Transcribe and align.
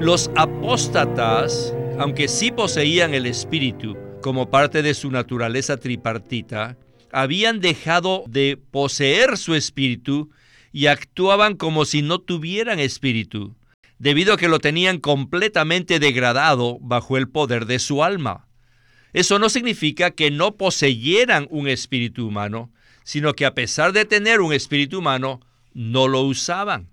Los 0.00 0.30
apóstatas, 0.36 1.74
aunque 1.98 2.28
sí 2.28 2.52
poseían 2.52 3.14
el 3.14 3.26
Espíritu 3.26 3.96
como 4.22 4.48
parte 4.48 4.80
de 4.82 4.94
su 4.94 5.10
naturaleza 5.10 5.76
tripartita, 5.76 6.76
habían 7.10 7.58
dejado 7.58 8.22
de 8.28 8.56
poseer 8.70 9.36
su 9.36 9.56
espíritu 9.56 10.30
y 10.72 10.86
actuaban 10.86 11.56
como 11.56 11.84
si 11.84 12.02
no 12.02 12.20
tuvieran 12.20 12.78
espíritu, 12.78 13.56
debido 13.98 14.34
a 14.34 14.36
que 14.36 14.46
lo 14.46 14.60
tenían 14.60 14.98
completamente 14.98 15.98
degradado 15.98 16.78
bajo 16.80 17.16
el 17.16 17.28
poder 17.28 17.66
de 17.66 17.80
su 17.80 18.04
alma. 18.04 18.46
Eso 19.12 19.40
no 19.40 19.48
significa 19.48 20.12
que 20.12 20.30
no 20.30 20.56
poseyeran 20.56 21.48
un 21.50 21.66
espíritu 21.66 22.28
humano, 22.28 22.70
sino 23.02 23.34
que 23.34 23.46
a 23.46 23.54
pesar 23.54 23.92
de 23.92 24.04
tener 24.04 24.42
un 24.42 24.52
espíritu 24.52 25.00
humano, 25.00 25.40
no 25.74 26.06
lo 26.06 26.22
usaban. 26.22 26.88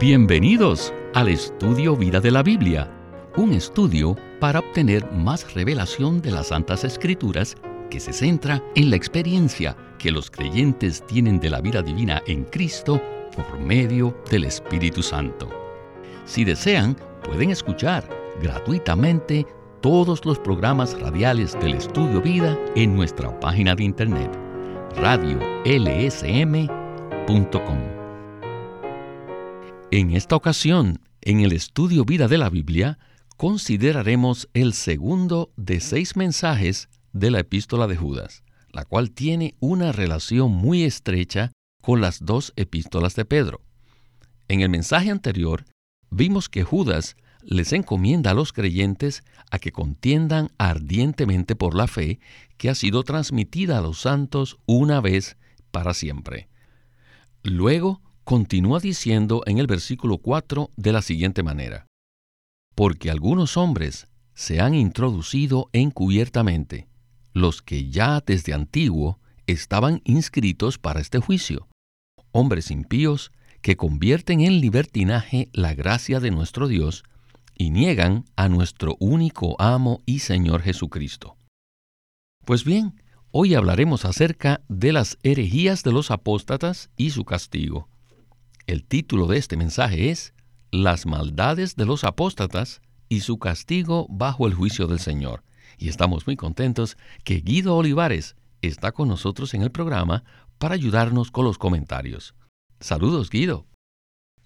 Bienvenidos 0.00 0.92
al 1.14 1.28
estudio 1.28 1.96
Vida 1.96 2.20
de 2.20 2.32
la 2.32 2.42
Biblia, 2.42 2.90
un 3.36 3.52
estudio 3.52 4.16
para 4.40 4.58
obtener 4.58 5.08
más 5.12 5.54
revelación 5.54 6.20
de 6.20 6.32
las 6.32 6.48
Santas 6.48 6.82
Escrituras 6.82 7.54
que 7.90 8.00
se 8.00 8.12
centra 8.12 8.60
en 8.74 8.90
la 8.90 8.96
experiencia 8.96 9.76
que 9.98 10.10
los 10.10 10.32
creyentes 10.32 11.06
tienen 11.06 11.38
de 11.38 11.48
la 11.48 11.60
vida 11.60 11.80
divina 11.80 12.20
en 12.26 12.42
Cristo 12.44 13.00
por 13.36 13.60
medio 13.60 14.20
del 14.30 14.44
Espíritu 14.44 15.00
Santo. 15.00 15.48
Si 16.24 16.44
desean, 16.44 16.96
pueden 17.22 17.50
escuchar 17.50 18.08
gratuitamente 18.42 19.46
todos 19.80 20.26
los 20.26 20.40
programas 20.40 21.00
radiales 21.00 21.56
del 21.60 21.74
Estudio 21.74 22.20
Vida 22.20 22.58
en 22.74 22.96
nuestra 22.96 23.38
página 23.38 23.76
de 23.76 23.84
internet 23.84 24.30
radiolsm.com. 24.96 27.93
En 29.96 30.10
esta 30.10 30.34
ocasión, 30.34 30.98
en 31.20 31.38
el 31.38 31.52
estudio 31.52 32.04
Vida 32.04 32.26
de 32.26 32.36
la 32.36 32.50
Biblia, 32.50 32.98
consideraremos 33.36 34.48
el 34.52 34.72
segundo 34.72 35.52
de 35.56 35.78
seis 35.78 36.16
mensajes 36.16 36.88
de 37.12 37.30
la 37.30 37.38
epístola 37.38 37.86
de 37.86 37.94
Judas, 37.94 38.42
la 38.72 38.84
cual 38.84 39.12
tiene 39.12 39.54
una 39.60 39.92
relación 39.92 40.50
muy 40.50 40.82
estrecha 40.82 41.52
con 41.80 42.00
las 42.00 42.24
dos 42.24 42.52
epístolas 42.56 43.14
de 43.14 43.24
Pedro. 43.24 43.60
En 44.48 44.62
el 44.62 44.68
mensaje 44.68 45.12
anterior, 45.12 45.64
vimos 46.10 46.48
que 46.48 46.64
Judas 46.64 47.14
les 47.44 47.72
encomienda 47.72 48.32
a 48.32 48.34
los 48.34 48.52
creyentes 48.52 49.22
a 49.52 49.60
que 49.60 49.70
contiendan 49.70 50.50
ardientemente 50.58 51.54
por 51.54 51.76
la 51.76 51.86
fe 51.86 52.18
que 52.56 52.68
ha 52.68 52.74
sido 52.74 53.04
transmitida 53.04 53.78
a 53.78 53.80
los 53.80 54.00
santos 54.00 54.58
una 54.66 55.00
vez 55.00 55.36
para 55.70 55.94
siempre. 55.94 56.48
Luego 57.44 58.02
continúa 58.24 58.80
diciendo 58.80 59.42
en 59.46 59.58
el 59.58 59.66
versículo 59.66 60.18
4 60.18 60.70
de 60.76 60.92
la 60.92 61.02
siguiente 61.02 61.42
manera, 61.42 61.86
porque 62.74 63.10
algunos 63.10 63.56
hombres 63.56 64.08
se 64.34 64.60
han 64.60 64.74
introducido 64.74 65.68
encubiertamente, 65.72 66.88
los 67.32 67.62
que 67.62 67.90
ya 67.90 68.22
desde 68.26 68.54
antiguo 68.54 69.20
estaban 69.46 70.00
inscritos 70.04 70.78
para 70.78 71.00
este 71.00 71.18
juicio, 71.18 71.68
hombres 72.32 72.70
impíos 72.70 73.30
que 73.60 73.76
convierten 73.76 74.40
en 74.40 74.60
libertinaje 74.60 75.48
la 75.52 75.74
gracia 75.74 76.18
de 76.18 76.30
nuestro 76.30 76.66
Dios 76.66 77.04
y 77.56 77.70
niegan 77.70 78.24
a 78.36 78.48
nuestro 78.48 78.96
único 79.00 79.60
amo 79.60 80.00
y 80.06 80.20
Señor 80.20 80.62
Jesucristo. 80.62 81.36
Pues 82.44 82.64
bien, 82.64 83.00
hoy 83.30 83.54
hablaremos 83.54 84.04
acerca 84.04 84.62
de 84.68 84.92
las 84.92 85.18
herejías 85.22 85.82
de 85.82 85.92
los 85.92 86.10
apóstatas 86.10 86.90
y 86.96 87.10
su 87.10 87.24
castigo. 87.24 87.88
El 88.66 88.82
título 88.82 89.26
de 89.26 89.36
este 89.36 89.58
mensaje 89.58 90.08
es 90.08 90.32
Las 90.70 91.04
maldades 91.04 91.76
de 91.76 91.84
los 91.84 92.02
apóstatas 92.02 92.80
y 93.10 93.20
su 93.20 93.38
castigo 93.38 94.06
bajo 94.08 94.46
el 94.46 94.54
juicio 94.54 94.86
del 94.86 95.00
Señor. 95.00 95.42
Y 95.76 95.90
estamos 95.90 96.26
muy 96.26 96.36
contentos 96.36 96.96
que 97.24 97.40
Guido 97.40 97.76
Olivares 97.76 98.36
está 98.62 98.92
con 98.92 99.08
nosotros 99.08 99.52
en 99.52 99.60
el 99.60 99.70
programa 99.70 100.24
para 100.56 100.74
ayudarnos 100.74 101.30
con 101.30 101.44
los 101.44 101.58
comentarios. 101.58 102.34
Saludos, 102.80 103.28
Guido. 103.28 103.66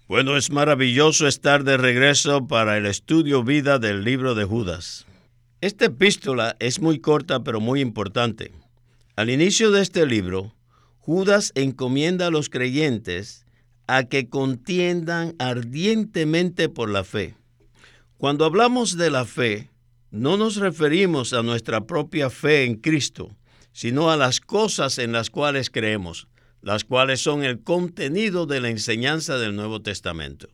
Bueno, 0.09 0.35
es 0.35 0.51
maravilloso 0.51 1.25
estar 1.25 1.63
de 1.63 1.77
regreso 1.77 2.45
para 2.45 2.77
el 2.77 2.87
estudio 2.87 3.43
vida 3.45 3.79
del 3.79 4.03
libro 4.03 4.35
de 4.35 4.43
Judas. 4.43 5.05
Esta 5.61 5.85
epístola 5.85 6.57
es 6.59 6.81
muy 6.81 6.99
corta 6.99 7.45
pero 7.45 7.61
muy 7.61 7.79
importante. 7.79 8.51
Al 9.15 9.29
inicio 9.29 9.71
de 9.71 9.81
este 9.81 10.05
libro, 10.05 10.53
Judas 10.97 11.53
encomienda 11.55 12.27
a 12.27 12.31
los 12.31 12.49
creyentes 12.49 13.45
a 13.89 14.03
que 14.03 14.29
contiendan 14.29 15.35
ardientemente 15.39 16.69
por 16.69 16.89
la 16.89 17.03
fe. 17.03 17.35
Cuando 18.17 18.45
hablamos 18.45 18.97
de 18.97 19.09
la 19.09 19.25
fe, 19.25 19.69
no 20.11 20.37
nos 20.37 20.57
referimos 20.57 21.33
a 21.33 21.41
nuestra 21.41 21.87
propia 21.87 22.29
fe 22.29 22.65
en 22.65 22.75
Cristo, 22.75 23.35
sino 23.71 24.11
a 24.11 24.17
las 24.17 24.41
cosas 24.41 24.99
en 24.99 25.11
las 25.11 25.29
cuales 25.29 25.69
creemos, 25.69 26.27
las 26.61 26.83
cuales 26.83 27.21
son 27.21 27.43
el 27.43 27.63
contenido 27.63 28.45
de 28.45 28.61
la 28.61 28.69
enseñanza 28.69 29.37
del 29.37 29.55
Nuevo 29.55 29.81
Testamento. 29.81 30.49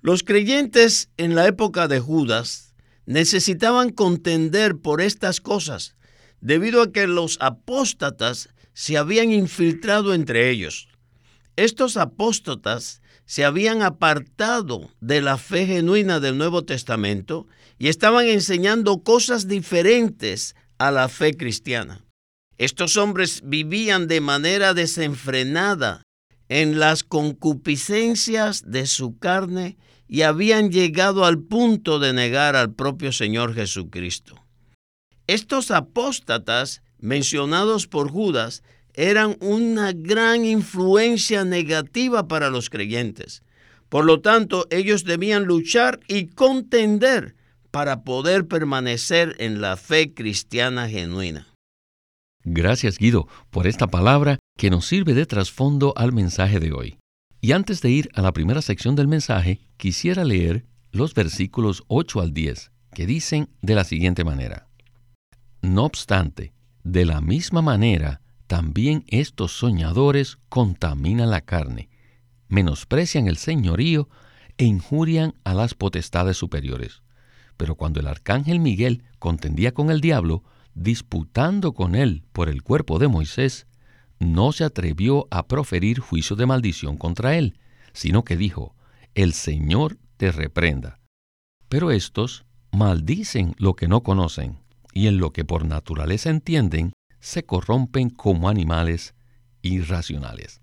Los 0.00 0.22
creyentes 0.22 1.10
en 1.16 1.34
la 1.34 1.46
época 1.46 1.88
de 1.88 1.98
Judas 1.98 2.74
necesitaban 3.06 3.90
contender 3.90 4.76
por 4.76 5.00
estas 5.00 5.40
cosas, 5.40 5.96
debido 6.40 6.82
a 6.82 6.92
que 6.92 7.06
los 7.06 7.38
apóstatas 7.40 8.50
se 8.74 8.98
habían 8.98 9.32
infiltrado 9.32 10.14
entre 10.14 10.50
ellos. 10.50 10.88
Estos 11.56 11.96
apóstatas 11.96 13.00
se 13.26 13.44
habían 13.44 13.82
apartado 13.82 14.90
de 15.00 15.20
la 15.20 15.38
fe 15.38 15.66
genuina 15.66 16.20
del 16.20 16.36
Nuevo 16.36 16.64
Testamento 16.64 17.46
y 17.78 17.88
estaban 17.88 18.26
enseñando 18.26 19.02
cosas 19.02 19.46
diferentes 19.48 20.56
a 20.78 20.90
la 20.90 21.08
fe 21.08 21.36
cristiana. 21.36 22.04
Estos 22.58 22.96
hombres 22.96 23.42
vivían 23.44 24.08
de 24.08 24.20
manera 24.20 24.74
desenfrenada 24.74 26.02
en 26.48 26.78
las 26.78 27.02
concupiscencias 27.02 28.70
de 28.70 28.86
su 28.86 29.18
carne 29.18 29.76
y 30.08 30.22
habían 30.22 30.70
llegado 30.70 31.24
al 31.24 31.38
punto 31.38 31.98
de 31.98 32.12
negar 32.12 32.56
al 32.56 32.74
propio 32.74 33.12
Señor 33.12 33.54
Jesucristo. 33.54 34.44
Estos 35.26 35.70
apóstatas 35.70 36.82
mencionados 36.98 37.86
por 37.86 38.10
Judas 38.10 38.62
eran 38.94 39.36
una 39.40 39.92
gran 39.92 40.44
influencia 40.44 41.44
negativa 41.44 42.28
para 42.28 42.50
los 42.50 42.70
creyentes. 42.70 43.42
Por 43.88 44.04
lo 44.04 44.20
tanto, 44.20 44.66
ellos 44.70 45.04
debían 45.04 45.44
luchar 45.44 46.00
y 46.08 46.26
contender 46.26 47.36
para 47.70 48.04
poder 48.04 48.46
permanecer 48.46 49.36
en 49.38 49.60
la 49.60 49.76
fe 49.76 50.14
cristiana 50.14 50.88
genuina. 50.88 51.48
Gracias 52.44 52.98
Guido 52.98 53.26
por 53.50 53.66
esta 53.66 53.86
palabra 53.86 54.38
que 54.56 54.70
nos 54.70 54.86
sirve 54.86 55.14
de 55.14 55.26
trasfondo 55.26 55.92
al 55.96 56.12
mensaje 56.12 56.60
de 56.60 56.72
hoy. 56.72 56.98
Y 57.40 57.52
antes 57.52 57.82
de 57.82 57.90
ir 57.90 58.10
a 58.14 58.22
la 58.22 58.32
primera 58.32 58.62
sección 58.62 58.94
del 58.94 59.08
mensaje, 59.08 59.60
quisiera 59.76 60.24
leer 60.24 60.64
los 60.92 61.14
versículos 61.14 61.82
8 61.88 62.20
al 62.20 62.32
10, 62.32 62.70
que 62.94 63.06
dicen 63.06 63.48
de 63.60 63.74
la 63.74 63.84
siguiente 63.84 64.24
manera. 64.24 64.68
No 65.60 65.84
obstante, 65.84 66.52
de 66.84 67.04
la 67.04 67.20
misma 67.20 67.60
manera, 67.60 68.20
también 68.46 69.04
estos 69.08 69.52
soñadores 69.52 70.38
contaminan 70.48 71.30
la 71.30 71.40
carne, 71.40 71.88
menosprecian 72.48 73.26
el 73.26 73.36
señorío 73.36 74.08
e 74.58 74.64
injurian 74.64 75.34
a 75.44 75.54
las 75.54 75.74
potestades 75.74 76.36
superiores. 76.36 77.02
Pero 77.56 77.76
cuando 77.76 78.00
el 78.00 78.06
arcángel 78.06 78.60
Miguel 78.60 79.04
contendía 79.18 79.72
con 79.72 79.90
el 79.90 80.00
diablo, 80.00 80.44
disputando 80.74 81.72
con 81.72 81.94
él 81.94 82.24
por 82.32 82.48
el 82.48 82.62
cuerpo 82.62 82.98
de 82.98 83.08
Moisés, 83.08 83.66
no 84.18 84.52
se 84.52 84.64
atrevió 84.64 85.26
a 85.30 85.46
proferir 85.46 86.00
juicio 86.00 86.36
de 86.36 86.46
maldición 86.46 86.96
contra 86.96 87.36
él, 87.36 87.58
sino 87.92 88.24
que 88.24 88.36
dijo, 88.36 88.74
El 89.14 89.32
Señor 89.32 89.98
te 90.16 90.32
reprenda. 90.32 91.00
Pero 91.68 91.90
estos 91.90 92.44
maldicen 92.72 93.54
lo 93.58 93.74
que 93.74 93.88
no 93.88 94.02
conocen, 94.02 94.58
y 94.92 95.06
en 95.06 95.18
lo 95.18 95.32
que 95.32 95.44
por 95.44 95.64
naturaleza 95.64 96.30
entienden, 96.30 96.92
se 97.24 97.42
corrompen 97.42 98.10
como 98.10 98.50
animales 98.50 99.14
irracionales. 99.62 100.60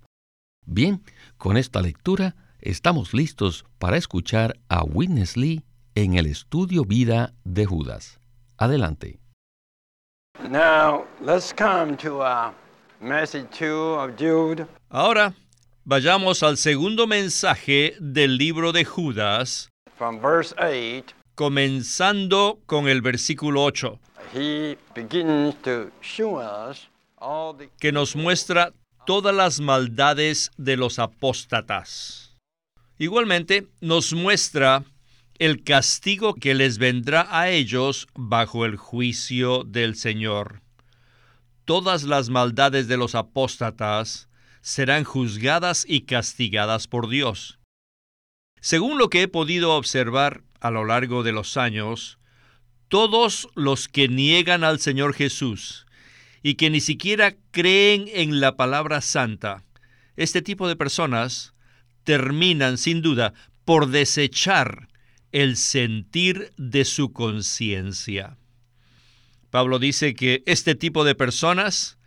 Bien, 0.64 1.04
con 1.38 1.58
esta 1.58 1.82
lectura 1.82 2.36
estamos 2.60 3.16
listos 3.16 3.66
para 3.80 3.98
escuchar 3.98 4.60
a 4.70 4.84
Witness 4.84 5.38
Lee 5.38 5.64
en 5.96 6.14
el 6.14 6.28
estudio 6.28 6.86
Vida 6.86 7.34
de 7.44 7.66
Judas. 7.66 8.20
Adelante. 8.58 9.20
Ahora 14.90 15.34
vayamos 15.84 16.44
al 16.44 16.58
segundo 16.58 17.08
mensaje 17.08 17.96
del 18.00 18.38
libro 18.38 18.72
de 18.72 18.86
Judas, 18.86 19.70
comenzando 21.34 22.60
con 22.68 22.88
el 22.88 23.02
versículo 23.02 23.64
8 23.64 24.00
que 27.80 27.92
nos 27.92 28.16
muestra 28.16 28.74
todas 29.06 29.36
las 29.36 29.60
maldades 29.60 30.52
de 30.58 30.78
los 30.78 31.00
apóstatas. 31.00 32.38
Igualmente 32.98 33.68
nos 33.82 34.14
muestra 34.14 34.84
el 35.38 35.64
castigo 35.64 36.36
que 36.36 36.54
les 36.54 36.78
vendrá 36.78 37.28
a 37.30 37.50
ellos 37.50 38.08
bajo 38.14 38.64
el 38.66 38.78
juicio 38.78 39.64
del 39.64 39.96
Señor. 39.96 40.62
Todas 41.66 42.04
las 42.04 42.30
maldades 42.30 42.88
de 42.88 42.98
los 42.98 43.16
apóstatas 43.16 44.30
serán 44.62 45.04
juzgadas 45.04 45.84
y 45.88 46.02
castigadas 46.02 46.88
por 46.88 47.10
Dios. 47.10 47.60
Según 48.60 49.00
lo 49.00 49.10
que 49.10 49.24
he 49.24 49.28
podido 49.28 49.76
observar 49.76 50.44
a 50.60 50.70
lo 50.70 50.86
largo 50.86 51.24
de 51.24 51.32
los 51.32 51.58
años, 51.58 52.20
todos 52.92 53.48
los 53.56 53.88
que 53.88 54.10
niegan 54.10 54.66
al 54.66 54.82
Señor 54.82 55.14
Jesús 55.14 55.86
y 56.44 56.56
que 56.56 56.70
ni 56.70 56.82
siquiera 56.82 57.38
creen 57.52 58.10
en 58.14 58.42
la 58.42 58.58
palabra 58.58 59.00
santa, 59.00 59.64
este 60.18 60.42
tipo 60.42 60.68
de 60.68 60.76
personas 60.76 61.54
terminan 62.04 62.78
sin 62.78 63.02
duda 63.02 63.34
por 63.64 63.88
desechar 63.88 64.90
el 65.32 65.56
sentir 65.56 66.52
de 66.58 66.84
su 66.84 67.14
conciencia. 67.14 68.36
Pablo 69.52 69.80
dice 69.80 70.14
que 70.14 70.44
este 70.46 70.76
tipo 70.76 71.06
de 71.06 71.16
personas 71.16 71.98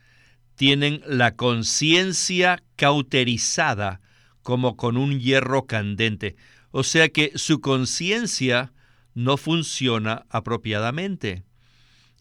tienen 0.54 1.00
la 1.06 1.34
conciencia 1.34 2.62
cauterizada 2.76 4.02
como 4.42 4.76
con 4.76 4.98
un 4.98 5.18
hierro 5.18 5.64
candente, 5.64 6.36
o 6.72 6.84
sea 6.84 7.08
que 7.08 7.32
su 7.36 7.62
conciencia 7.62 8.74
no 9.14 9.36
funciona 9.36 10.26
apropiadamente. 10.28 11.44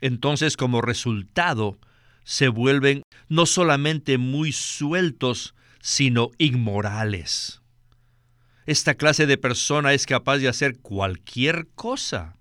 Entonces, 0.02 0.58
como 0.58 0.82
resultado, 0.82 1.78
se 2.24 2.48
vuelven 2.48 3.04
no 3.28 3.46
solamente 3.46 4.18
muy 4.18 4.52
sueltos, 4.52 5.56
sino 5.82 6.32
inmorales. 6.38 7.62
Esta 8.66 8.96
clase 8.96 9.26
de 9.26 9.38
persona 9.38 9.94
es 9.94 10.06
capaz 10.06 10.38
de 10.38 10.48
hacer 10.48 10.80
cualquier 10.80 11.68
cosa. 11.76 12.38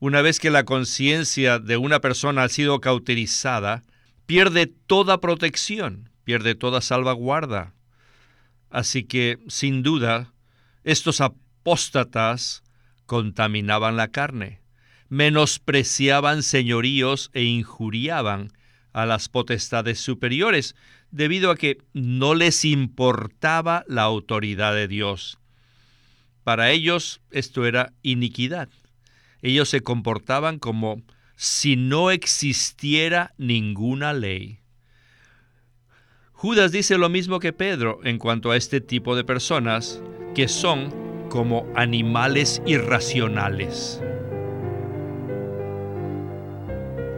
Una 0.00 0.22
vez 0.22 0.40
que 0.40 0.50
la 0.50 0.64
conciencia 0.64 1.58
de 1.58 1.76
una 1.76 2.00
persona 2.00 2.44
ha 2.44 2.48
sido 2.48 2.80
cauterizada, 2.80 3.84
pierde 4.26 4.66
toda 4.66 5.20
protección, 5.20 6.10
pierde 6.24 6.54
toda 6.54 6.80
salvaguarda. 6.80 7.74
Así 8.70 9.04
que, 9.04 9.38
sin 9.48 9.82
duda, 9.82 10.32
estos 10.84 11.20
apóstatas 11.20 12.62
contaminaban 13.08 13.96
la 13.96 14.08
carne, 14.08 14.60
menospreciaban 15.08 16.42
señoríos 16.42 17.30
e 17.32 17.42
injuriaban 17.42 18.52
a 18.92 19.06
las 19.06 19.30
potestades 19.30 19.98
superiores, 19.98 20.76
debido 21.10 21.50
a 21.50 21.56
que 21.56 21.78
no 21.94 22.34
les 22.34 22.66
importaba 22.66 23.82
la 23.88 24.02
autoridad 24.02 24.74
de 24.74 24.88
Dios. 24.88 25.38
Para 26.44 26.70
ellos 26.70 27.22
esto 27.30 27.64
era 27.64 27.94
iniquidad. 28.02 28.68
Ellos 29.40 29.70
se 29.70 29.80
comportaban 29.80 30.58
como 30.58 31.00
si 31.34 31.76
no 31.76 32.10
existiera 32.10 33.32
ninguna 33.38 34.12
ley. 34.12 34.58
Judas 36.32 36.72
dice 36.72 36.98
lo 36.98 37.08
mismo 37.08 37.40
que 37.40 37.54
Pedro 37.54 38.00
en 38.04 38.18
cuanto 38.18 38.50
a 38.50 38.56
este 38.58 38.82
tipo 38.82 39.16
de 39.16 39.24
personas 39.24 40.02
que 40.34 40.46
son 40.46 41.07
como 41.28 41.66
animales 41.74 42.62
irracionales. 42.66 44.02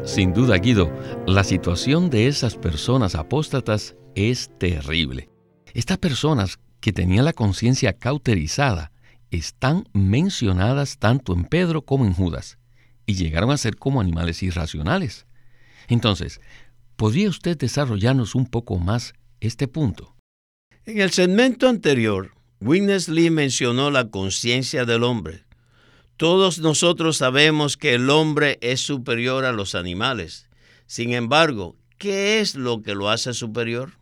Sin 0.04 0.32
duda, 0.32 0.56
Guido, 0.56 0.90
la 1.26 1.44
situación 1.44 2.10
de 2.10 2.26
esas 2.26 2.56
personas 2.56 3.14
apóstatas 3.14 3.96
es 4.14 4.50
terrible. 4.58 5.28
Estas 5.74 5.98
personas 5.98 6.58
que 6.80 6.92
tenían 6.92 7.26
la 7.26 7.32
conciencia 7.32 7.92
cauterizada 7.92 8.92
están 9.30 9.84
mencionadas 9.92 10.98
tanto 10.98 11.34
en 11.34 11.44
Pedro 11.44 11.82
como 11.82 12.04
en 12.06 12.14
Judas 12.14 12.58
y 13.06 13.14
llegaron 13.14 13.50
a 13.50 13.56
ser 13.56 13.76
como 13.76 14.00
animales 14.00 14.42
irracionales. 14.42 15.26
Entonces, 15.88 16.40
¿podría 16.96 17.28
usted 17.28 17.56
desarrollarnos 17.56 18.34
un 18.34 18.46
poco 18.46 18.78
más 18.78 19.14
este 19.40 19.68
punto? 19.68 20.16
En 20.86 21.00
el 21.00 21.10
segmento 21.10 21.68
anterior, 21.68 22.32
Witness 22.62 23.08
Lee 23.08 23.30
mencionó 23.30 23.90
la 23.90 24.10
conciencia 24.10 24.84
del 24.84 25.02
hombre. 25.02 25.44
Todos 26.18 26.58
nosotros 26.58 27.16
sabemos 27.16 27.78
que 27.78 27.94
el 27.94 28.10
hombre 28.10 28.58
es 28.60 28.80
superior 28.80 29.46
a 29.46 29.52
los 29.52 29.74
animales. 29.74 30.46
Sin 30.86 31.14
embargo, 31.14 31.74
¿qué 31.96 32.40
es 32.40 32.56
lo 32.56 32.82
que 32.82 32.94
lo 32.94 33.08
hace 33.08 33.32
superior? 33.32 33.92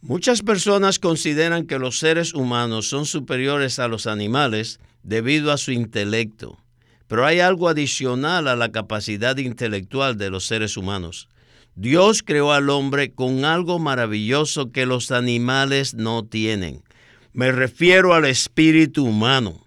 Muchas 0.00 0.40
personas 0.40 0.98
consideran 0.98 1.66
que 1.66 1.78
los 1.78 1.98
seres 1.98 2.32
humanos 2.32 2.88
son 2.88 3.04
superiores 3.04 3.78
a 3.78 3.86
los 3.86 4.06
animales 4.06 4.80
debido 5.02 5.52
a 5.52 5.58
su 5.58 5.70
intelecto, 5.70 6.58
pero 7.06 7.26
hay 7.26 7.40
algo 7.40 7.68
adicional 7.68 8.48
a 8.48 8.56
la 8.56 8.72
capacidad 8.72 9.36
intelectual 9.36 10.16
de 10.16 10.30
los 10.30 10.46
seres 10.46 10.78
humanos. 10.78 11.28
Dios 11.74 12.22
creó 12.22 12.52
al 12.52 12.70
hombre 12.70 13.12
con 13.12 13.44
algo 13.44 13.78
maravilloso 13.78 14.72
que 14.72 14.86
los 14.86 15.10
animales 15.10 15.92
no 15.92 16.24
tienen. 16.24 16.82
Me 17.32 17.52
refiero 17.52 18.12
al 18.14 18.24
espíritu 18.24 19.04
humano. 19.04 19.64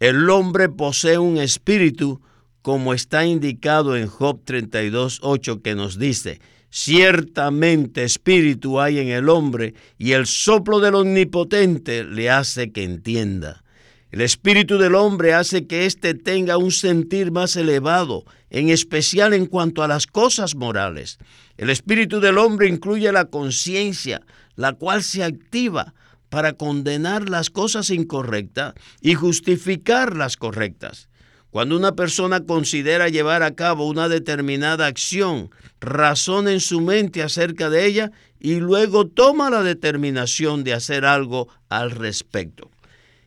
El 0.00 0.28
hombre 0.30 0.68
posee 0.68 1.18
un 1.18 1.38
espíritu 1.38 2.20
como 2.60 2.92
está 2.92 3.24
indicado 3.24 3.96
en 3.96 4.08
Job 4.08 4.40
32.8 4.44 5.62
que 5.62 5.74
nos 5.74 5.98
dice, 5.98 6.40
Ciertamente 6.70 8.02
espíritu 8.02 8.80
hay 8.80 8.98
en 8.98 9.08
el 9.08 9.28
hombre 9.28 9.74
y 9.96 10.10
el 10.10 10.26
soplo 10.26 10.80
del 10.80 10.96
omnipotente 10.96 12.02
le 12.02 12.30
hace 12.30 12.72
que 12.72 12.82
entienda. 12.82 13.62
El 14.10 14.20
espíritu 14.20 14.76
del 14.76 14.96
hombre 14.96 15.34
hace 15.34 15.68
que 15.68 15.86
éste 15.86 16.14
tenga 16.14 16.56
un 16.56 16.72
sentir 16.72 17.30
más 17.30 17.54
elevado, 17.54 18.24
en 18.50 18.70
especial 18.70 19.34
en 19.34 19.46
cuanto 19.46 19.84
a 19.84 19.88
las 19.88 20.08
cosas 20.08 20.56
morales. 20.56 21.18
El 21.58 21.70
espíritu 21.70 22.18
del 22.18 22.38
hombre 22.38 22.66
incluye 22.66 23.12
la 23.12 23.26
conciencia, 23.26 24.22
la 24.56 24.72
cual 24.72 25.04
se 25.04 25.22
activa 25.22 25.94
para 26.28 26.54
condenar 26.54 27.28
las 27.28 27.50
cosas 27.50 27.90
incorrectas 27.90 28.74
y 29.00 29.14
justificar 29.14 30.16
las 30.16 30.36
correctas. 30.36 31.08
Cuando 31.50 31.76
una 31.76 31.94
persona 31.94 32.44
considera 32.44 33.08
llevar 33.08 33.44
a 33.44 33.54
cabo 33.54 33.86
una 33.86 34.08
determinada 34.08 34.86
acción, 34.86 35.50
razona 35.80 36.50
en 36.50 36.58
su 36.58 36.80
mente 36.80 37.22
acerca 37.22 37.70
de 37.70 37.86
ella 37.86 38.10
y 38.40 38.56
luego 38.56 39.06
toma 39.06 39.50
la 39.50 39.62
determinación 39.62 40.64
de 40.64 40.74
hacer 40.74 41.04
algo 41.04 41.48
al 41.68 41.92
respecto. 41.92 42.72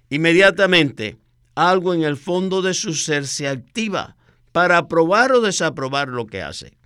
Inmediatamente, 0.10 1.18
algo 1.56 1.94
en 1.94 2.04
el 2.04 2.18
fondo 2.18 2.62
de 2.62 2.74
su 2.74 2.94
ser 2.94 3.25
se 3.25 3.48
activa 3.48 4.18
para 4.51 4.77
aprobar 4.77 5.32
o 5.32 5.39
desaprobar 5.39 6.10
lo 6.10 6.27
que 6.27 6.42
hace. 6.42 6.77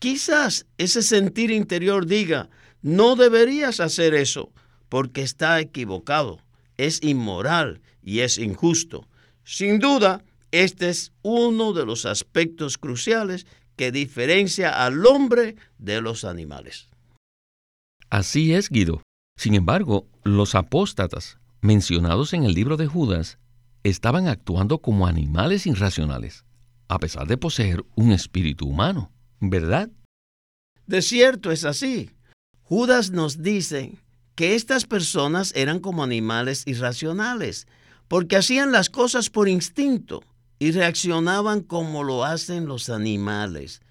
Quizás 0.00 0.66
ese 0.76 1.02
sentir 1.02 1.50
interior 1.50 2.06
diga, 2.06 2.48
no 2.82 3.14
deberías 3.14 3.78
hacer 3.78 4.14
eso 4.14 4.52
porque 4.90 5.22
está 5.22 5.58
equivocado, 5.60 6.40
es 6.76 7.02
inmoral 7.02 7.80
y 8.02 8.20
es 8.20 8.36
injusto. 8.36 9.08
Sin 9.44 9.78
duda, 9.78 10.22
este 10.50 10.90
es 10.90 11.12
uno 11.22 11.72
de 11.72 11.86
los 11.86 12.04
aspectos 12.04 12.76
cruciales 12.76 13.46
que 13.76 13.92
diferencia 13.92 14.84
al 14.84 15.06
hombre 15.06 15.56
de 15.78 16.02
los 16.02 16.24
animales. 16.24 16.88
Así 18.10 18.52
es, 18.52 18.68
Guido. 18.68 19.02
Sin 19.36 19.54
embargo, 19.54 20.06
los 20.24 20.54
apóstatas 20.54 21.38
mencionados 21.62 22.34
en 22.34 22.44
el 22.44 22.52
libro 22.52 22.76
de 22.76 22.86
Judas 22.86 23.38
estaban 23.84 24.26
actuando 24.28 24.82
como 24.82 25.06
animales 25.06 25.66
irracionales, 25.66 26.44
a 26.88 26.98
pesar 26.98 27.26
de 27.28 27.38
poseer 27.38 27.84
un 27.94 28.12
espíritu 28.12 28.66
humano, 28.66 29.12
¿verdad? 29.38 29.88
De 30.86 31.00
cierto 31.00 31.52
es 31.52 31.64
así. 31.64 32.10
Judas 32.62 33.12
nos 33.12 33.42
dice 33.42 33.94
que 34.40 34.54
estas 34.54 34.86
personas 34.86 35.52
eran 35.54 35.80
como 35.80 36.02
animales 36.02 36.62
irracionales, 36.64 37.66
porque 38.08 38.36
hacían 38.36 38.72
las 38.72 38.88
cosas 38.88 39.28
por 39.28 39.50
instinto 39.50 40.22
y 40.58 40.70
reaccionaban 40.70 41.60
como 41.60 42.04
lo 42.04 42.24
hacen 42.24 42.64
los 42.64 42.88
animales. 42.88 43.82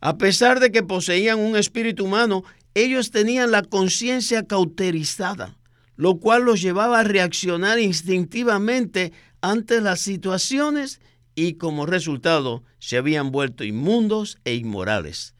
A 0.00 0.16
pesar 0.16 0.60
de 0.60 0.70
que 0.70 0.84
poseían 0.84 1.40
un 1.40 1.56
espíritu 1.56 2.04
humano, 2.04 2.44
ellos 2.74 3.10
tenían 3.10 3.50
la 3.50 3.62
conciencia 3.62 4.46
cauterizada, 4.46 5.56
lo 5.96 6.20
cual 6.20 6.44
los 6.44 6.62
llevaba 6.62 7.00
a 7.00 7.02
reaccionar 7.02 7.80
instintivamente 7.80 9.12
ante 9.40 9.80
las 9.80 9.98
situaciones 9.98 11.00
y 11.34 11.54
como 11.54 11.84
resultado 11.84 12.62
se 12.78 12.96
habían 12.96 13.32
vuelto 13.32 13.64
inmundos 13.64 14.38
e 14.44 14.54
inmorales. 14.54 15.34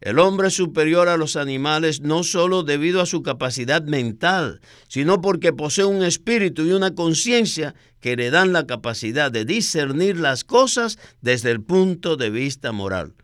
El 0.00 0.18
hombre 0.18 0.48
es 0.48 0.54
superior 0.54 1.08
a 1.08 1.16
los 1.16 1.36
animales 1.36 2.00
no 2.00 2.22
solo 2.22 2.62
debido 2.62 3.00
a 3.00 3.06
su 3.06 3.22
capacidad 3.22 3.82
mental, 3.82 4.60
sino 4.88 5.20
porque 5.20 5.52
posee 5.52 5.86
un 5.86 6.04
espíritu 6.04 6.64
y 6.66 6.72
una 6.72 6.94
conciencia 6.94 7.74
que 8.00 8.16
le 8.16 8.30
dan 8.30 8.52
la 8.52 8.66
capacidad 8.66 9.32
de 9.32 9.44
discernir 9.44 10.18
las 10.18 10.44
cosas 10.44 10.98
desde 11.22 11.50
el 11.50 11.62
punto 11.62 12.16
de 12.16 12.30
vista 12.30 12.72
moral. 12.72 13.14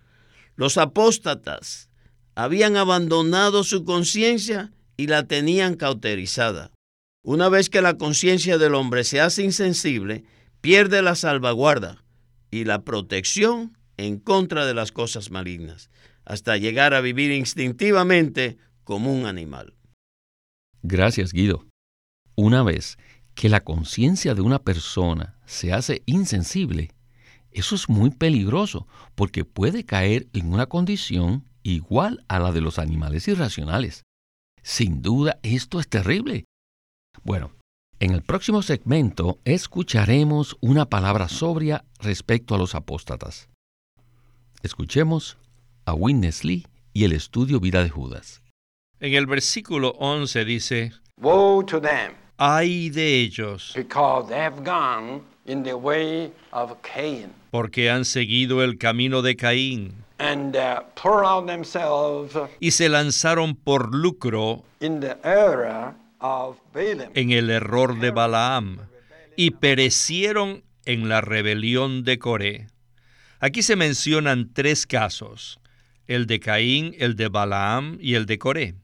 Los 0.57 0.79
apóstatas 0.79 1.91
habían 2.35 2.77
abandonado 2.77 3.65
su 3.65 3.85
conciencia 3.85 4.73
y 4.97 5.07
la 5.07 5.25
tenían 5.27 5.75
cauterizada. 5.75 6.71
Una 7.23 7.49
vez 7.49 7.69
que 7.71 7.83
la 7.83 7.99
conciencia 7.99 8.59
del 8.59 8.75
hombre 8.75 9.05
se 9.05 9.21
hace 9.21 9.43
insensible, 9.43 10.25
pierde 10.61 11.03
la 11.03 11.15
salvaguarda 11.15 12.03
y 12.51 12.65
la 12.65 12.83
protección 12.83 13.77
en 13.97 14.19
contra 14.19 14.67
de 14.67 14.75
las 14.75 14.91
cosas 14.91 15.31
malignas, 15.31 15.91
hasta 16.25 16.57
llegar 16.57 16.95
a 16.95 17.01
vivir 17.01 17.31
instintivamente 17.31 18.59
como 18.85 19.13
un 19.13 19.27
animal. 19.27 19.75
Gracias, 20.83 21.33
Guido. 21.33 21.67
Una 22.35 22.63
vez 22.63 22.99
que 23.35 23.49
la 23.49 23.65
conciencia 23.65 24.35
de 24.35 24.41
una 24.43 24.59
persona 24.61 25.39
se 25.47 25.73
hace 25.73 26.03
insensible, 26.07 26.91
eso 27.51 27.75
es 27.75 27.89
muy 27.89 28.11
peligroso 28.11 28.87
porque 29.15 29.45
puede 29.45 29.85
caer 29.85 30.29
en 30.33 30.53
una 30.53 30.67
condición 30.67 31.45
igual 31.63 32.25
a 32.29 32.39
la 32.39 32.53
de 32.53 32.61
los 32.61 32.79
animales 32.79 33.29
irracionales. 33.29 34.03
Sin 34.63 35.03
duda, 35.03 35.39
esto 35.43 35.81
es 35.81 35.89
terrible. 35.89 36.45
Bueno, 37.23 37.53
en 38.01 38.13
el 38.13 38.23
próximo 38.23 38.63
segmento 38.63 39.39
escucharemos 39.45 40.57
una 40.61 40.89
palabra 40.89 41.29
respecto 42.01 42.55
a 42.55 42.59
los 42.59 42.75
apóstatas. 42.75 43.49
Escuchemos 44.63 45.39
a 45.85 45.95
Witness 45.95 46.45
Lee 46.45 46.67
y 46.93 47.05
el 47.05 47.13
estudio 47.13 47.61
Vida 47.61 47.83
de 47.83 47.91
Judas. 47.91 48.43
En 49.01 49.15
el 49.15 49.27
versículo 49.27 49.91
11 49.99 50.45
dice, 50.45 50.93
Woe 51.21 51.65
to 51.65 51.81
them, 51.81 52.13
Ay 52.39 52.91
de 52.91 53.21
ellos, 53.21 53.73
because 53.75 54.29
they 54.29 54.39
have 54.39 54.65
gone 54.65 55.23
in 55.47 55.63
the 55.63 55.75
way 55.75 56.33
of 56.53 56.73
Cain, 56.83 57.33
porque 57.51 57.91
han 57.91 58.05
seguido 58.05 58.63
el 58.63 58.79
camino 58.79 59.23
de 59.23 59.37
Caín 59.37 59.95
and 60.19 60.57
uh, 60.57 60.83
out 61.05 61.47
themselves 61.47 62.37
y 62.61 62.71
se 62.71 62.89
lanzaron 62.89 63.57
por 63.57 63.95
lucro 63.95 64.65
in 64.81 65.01
the 65.01 65.17
error 65.25 65.95
of 66.21 66.59
Balaam. 66.73 67.11
en 67.15 67.33
el 67.33 67.51
error 67.51 67.99
de 67.99 68.11
Balaam 68.13 68.79
y 69.37 69.51
perecieron 69.53 70.63
en 70.85 71.09
la 71.09 71.21
rebelión 71.21 72.05
de 72.05 72.19
Coré. 72.19 72.67
Aquí 73.41 73.63
se 73.63 73.75
mencionan 73.77 74.53
tres 74.53 74.87
casos, 74.87 75.59
el 76.07 76.27
de 76.27 76.41
Caín, 76.41 76.95
el 76.99 77.17
de 77.17 77.29
Balaam 77.29 77.99
y 78.01 78.15
el 78.15 78.27
de 78.27 78.39
Coré. 78.39 78.75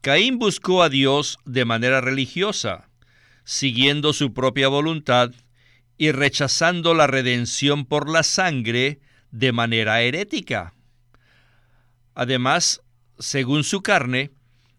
Caín 0.00 0.38
buscó 0.38 0.82
a 0.82 0.88
Dios 0.88 1.38
de 1.44 1.64
manera 1.64 2.00
religiosa, 2.00 2.88
siguiendo 3.44 4.12
su 4.12 4.32
propia 4.32 4.68
voluntad 4.68 5.32
y 5.98 6.12
rechazando 6.12 6.94
la 6.94 7.06
redención 7.06 7.84
por 7.84 8.08
la 8.08 8.22
sangre 8.22 9.00
de 9.30 9.52
manera 9.52 10.00
herética. 10.00 10.74
Además, 12.14 12.80
según 13.18 13.64
su 13.64 13.82
carne, 13.82 14.30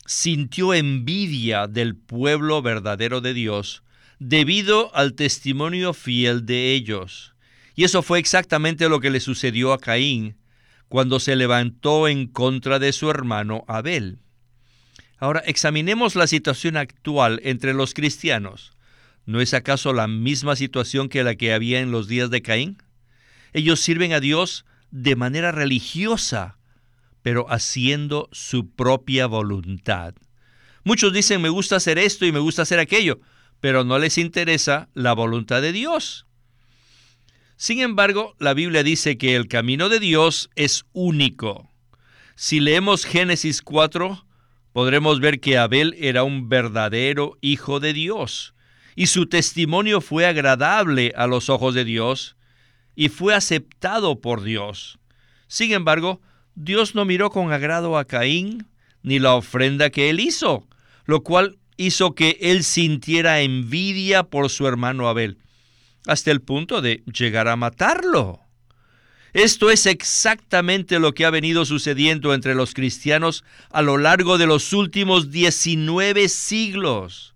sintió 0.06 0.74
envidia 0.74 1.68
del 1.68 1.96
pueblo 1.96 2.62
verdadero 2.62 3.22
de 3.22 3.34
Dios 3.34 3.84
debido 4.20 4.96
al 4.96 5.14
testimonio 5.14 5.94
fiel 5.94 6.46
de 6.46 6.74
ellos. 6.74 7.36
Y 7.76 7.84
eso 7.84 8.02
fue 8.02 8.20
exactamente 8.20 8.90
lo 8.90 9.00
que 9.00 9.10
le 9.10 9.20
sucedió 9.20 9.74
a 9.74 9.80
Caín 9.80 10.36
cuando 10.92 11.22
se 11.22 11.38
levantó 11.38 12.10
en 12.10 12.28
contra 12.28 12.78
de 12.78 12.92
su 12.92 13.10
hermano 13.10 13.64
Abel. 13.70 14.20
Ahora 15.20 15.42
examinemos 15.46 16.18
la 16.18 16.28
situación 16.28 16.76
actual 16.76 17.40
entre 17.46 17.74
los 17.74 17.94
cristianos. 17.94 18.74
¿No 19.26 19.40
es 19.40 19.54
acaso 19.54 19.94
la 19.94 20.10
misma 20.10 20.58
situación 20.58 21.08
que 21.08 21.24
la 21.24 21.36
que 21.36 21.54
había 21.54 21.80
en 21.80 21.92
los 21.92 22.10
días 22.10 22.30
de 22.30 22.42
Caín? 22.42 22.84
Ellos 23.54 23.80
sirven 23.80 24.12
a 24.12 24.20
Dios 24.20 24.66
de 24.92 25.16
manera 25.16 25.54
religiosa, 25.54 26.58
pero 27.22 27.46
haciendo 27.50 28.28
su 28.34 28.70
propia 28.70 29.28
voluntad. 29.28 30.14
Muchos 30.84 31.14
dicen 31.14 31.42
me 31.42 31.48
gusta 31.48 31.78
hacer 31.78 32.00
esto 32.00 32.26
y 32.26 32.34
me 32.34 32.40
gusta 32.40 32.64
hacer 32.64 32.80
aquello, 32.80 33.22
pero 33.62 33.86
no 33.86 33.98
les 33.98 34.18
interesa 34.18 34.90
la 34.94 35.14
voluntad 35.14 35.62
de 35.62 35.72
Dios. 35.72 36.26
Sin 37.62 37.80
embargo, 37.80 38.36
la 38.40 38.56
Biblia 38.56 38.82
dice 38.82 39.20
que 39.20 39.36
el 39.36 39.48
camino 39.48 39.88
de 39.88 40.00
Dios 40.00 40.50
es 40.56 40.84
único. 40.94 41.70
Si 42.34 42.60
leemos 42.60 43.06
Génesis 43.06 43.62
4, 43.62 44.26
podremos 44.74 45.20
ver 45.20 45.40
que 45.40 45.60
Abel 45.60 45.96
era 46.00 46.24
un 46.24 46.50
verdadero 46.50 47.38
hijo 47.40 47.80
de 47.80 47.94
Dios, 47.94 48.56
y 48.96 49.06
su 49.06 49.28
testimonio 49.28 50.02
fue 50.02 50.26
agradable 50.26 51.14
a 51.16 51.28
los 51.28 51.50
ojos 51.50 51.76
de 51.76 51.86
Dios, 51.86 52.36
y 52.96 53.10
fue 53.10 53.36
aceptado 53.36 54.22
por 54.22 54.42
Dios. 54.42 54.98
Sin 55.46 55.72
embargo, 55.72 56.20
Dios 56.56 56.96
no 56.96 57.06
miró 57.06 57.30
con 57.30 57.54
agrado 57.54 57.96
a 57.96 58.06
Caín 58.06 58.66
ni 59.04 59.20
la 59.20 59.36
ofrenda 59.36 59.92
que 59.92 60.10
él 60.10 60.20
hizo, 60.20 60.68
lo 61.06 61.22
cual 61.22 61.60
hizo 61.78 62.16
que 62.16 62.40
él 62.42 62.64
sintiera 62.64 63.42
envidia 63.42 64.24
por 64.24 64.50
su 64.50 64.66
hermano 64.66 65.08
Abel 65.08 65.38
hasta 66.08 66.32
el 66.32 66.42
punto 66.42 66.82
de 66.82 67.04
llegar 67.06 67.48
a 67.48 67.56
matarlo. 67.56 68.40
Esto 69.34 69.72
es 69.72 69.86
exactamente 69.86 71.00
lo 71.00 71.14
que 71.14 71.26
ha 71.26 71.30
venido 71.30 71.64
sucediendo 71.64 72.34
entre 72.34 72.54
los 72.54 72.74
cristianos 72.74 73.46
a 73.70 73.82
lo 73.82 73.98
largo 73.98 74.38
de 74.38 74.46
los 74.46 74.74
últimos 74.74 75.32
19 75.32 76.28
siglos. 76.28 77.34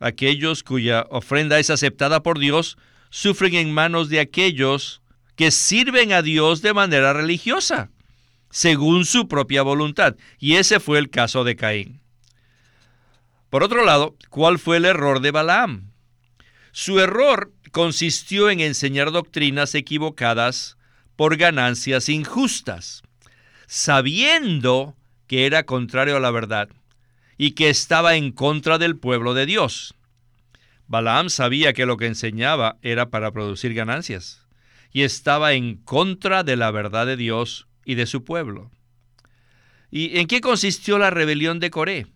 Aquellos 0.00 0.62
cuya 0.64 1.06
ofrenda 1.10 1.58
es 1.60 1.70
aceptada 1.70 2.22
por 2.22 2.38
Dios 2.38 2.76
sufren 3.10 3.54
en 3.54 3.72
manos 3.72 4.08
de 4.08 4.20
aquellos 4.20 5.00
que 5.36 5.50
sirven 5.50 6.12
a 6.12 6.22
Dios 6.22 6.60
de 6.60 6.74
manera 6.74 7.12
religiosa, 7.12 7.90
según 8.50 9.04
su 9.04 9.28
propia 9.28 9.62
voluntad. 9.62 10.16
Y 10.38 10.56
ese 10.56 10.80
fue 10.80 10.98
el 10.98 11.08
caso 11.08 11.44
de 11.44 11.56
Caín. 11.56 12.00
Por 13.48 13.62
otro 13.62 13.84
lado, 13.84 14.16
¿cuál 14.28 14.58
fue 14.58 14.78
el 14.78 14.86
error 14.86 15.20
de 15.20 15.30
Balaam? 15.30 15.92
Su 16.72 17.00
error 17.00 17.52
consistió 17.76 18.48
en 18.48 18.60
enseñar 18.60 19.12
doctrinas 19.12 19.74
equivocadas 19.74 20.78
por 21.14 21.36
ganancias 21.36 22.08
injustas, 22.08 23.02
sabiendo 23.66 24.96
que 25.26 25.44
era 25.44 25.64
contrario 25.64 26.16
a 26.16 26.20
la 26.20 26.30
verdad 26.30 26.70
y 27.36 27.50
que 27.50 27.68
estaba 27.68 28.16
en 28.16 28.32
contra 28.32 28.78
del 28.78 28.96
pueblo 28.96 29.34
de 29.34 29.44
Dios. 29.44 29.94
Balaam 30.86 31.28
sabía 31.28 31.74
que 31.74 31.84
lo 31.84 31.98
que 31.98 32.06
enseñaba 32.06 32.78
era 32.80 33.10
para 33.10 33.30
producir 33.30 33.74
ganancias 33.74 34.46
y 34.90 35.02
estaba 35.02 35.52
en 35.52 35.76
contra 35.76 36.44
de 36.44 36.56
la 36.56 36.70
verdad 36.70 37.06
de 37.06 37.18
Dios 37.18 37.66
y 37.84 37.96
de 37.96 38.06
su 38.06 38.24
pueblo. 38.24 38.70
¿Y 39.90 40.18
en 40.18 40.28
qué 40.28 40.40
consistió 40.40 40.96
la 40.96 41.10
rebelión 41.10 41.60
de 41.60 41.68
Coré? 41.68 42.06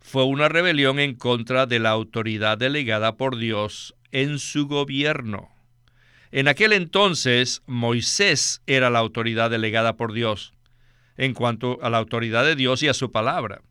Fue 0.00 0.24
una 0.24 0.48
rebelión 0.48 0.98
en 0.98 1.14
contra 1.14 1.66
de 1.66 1.78
la 1.78 1.90
autoridad 1.90 2.58
delegada 2.58 3.16
por 3.16 3.36
Dios 3.36 3.94
en 4.12 4.38
su 4.38 4.68
gobierno. 4.68 5.50
En 6.30 6.48
aquel 6.48 6.72
entonces 6.72 7.62
Moisés 7.66 8.62
era 8.66 8.88
la 8.88 9.00
autoridad 9.00 9.50
delegada 9.50 9.96
por 9.96 10.12
Dios 10.12 10.54
en 11.16 11.34
cuanto 11.34 11.78
a 11.82 11.90
la 11.90 11.98
autoridad 11.98 12.44
de 12.44 12.56
Dios 12.56 12.82
y 12.82 12.88
a 12.88 12.94
su 12.94 13.12
palabra. 13.12 13.62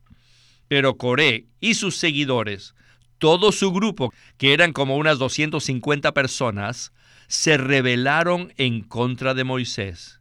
Pero 0.68 0.96
Coré 0.96 1.46
y 1.60 1.74
sus 1.74 1.96
seguidores, 1.96 2.74
todo 3.18 3.52
su 3.52 3.72
grupo, 3.72 4.12
que 4.38 4.52
eran 4.52 4.72
como 4.72 4.96
unas 4.96 5.18
250 5.18 6.12
personas, 6.12 6.92
se 7.28 7.56
rebelaron 7.56 8.52
en 8.56 8.82
contra 8.82 9.34
de 9.34 9.44
Moisés. 9.44 10.20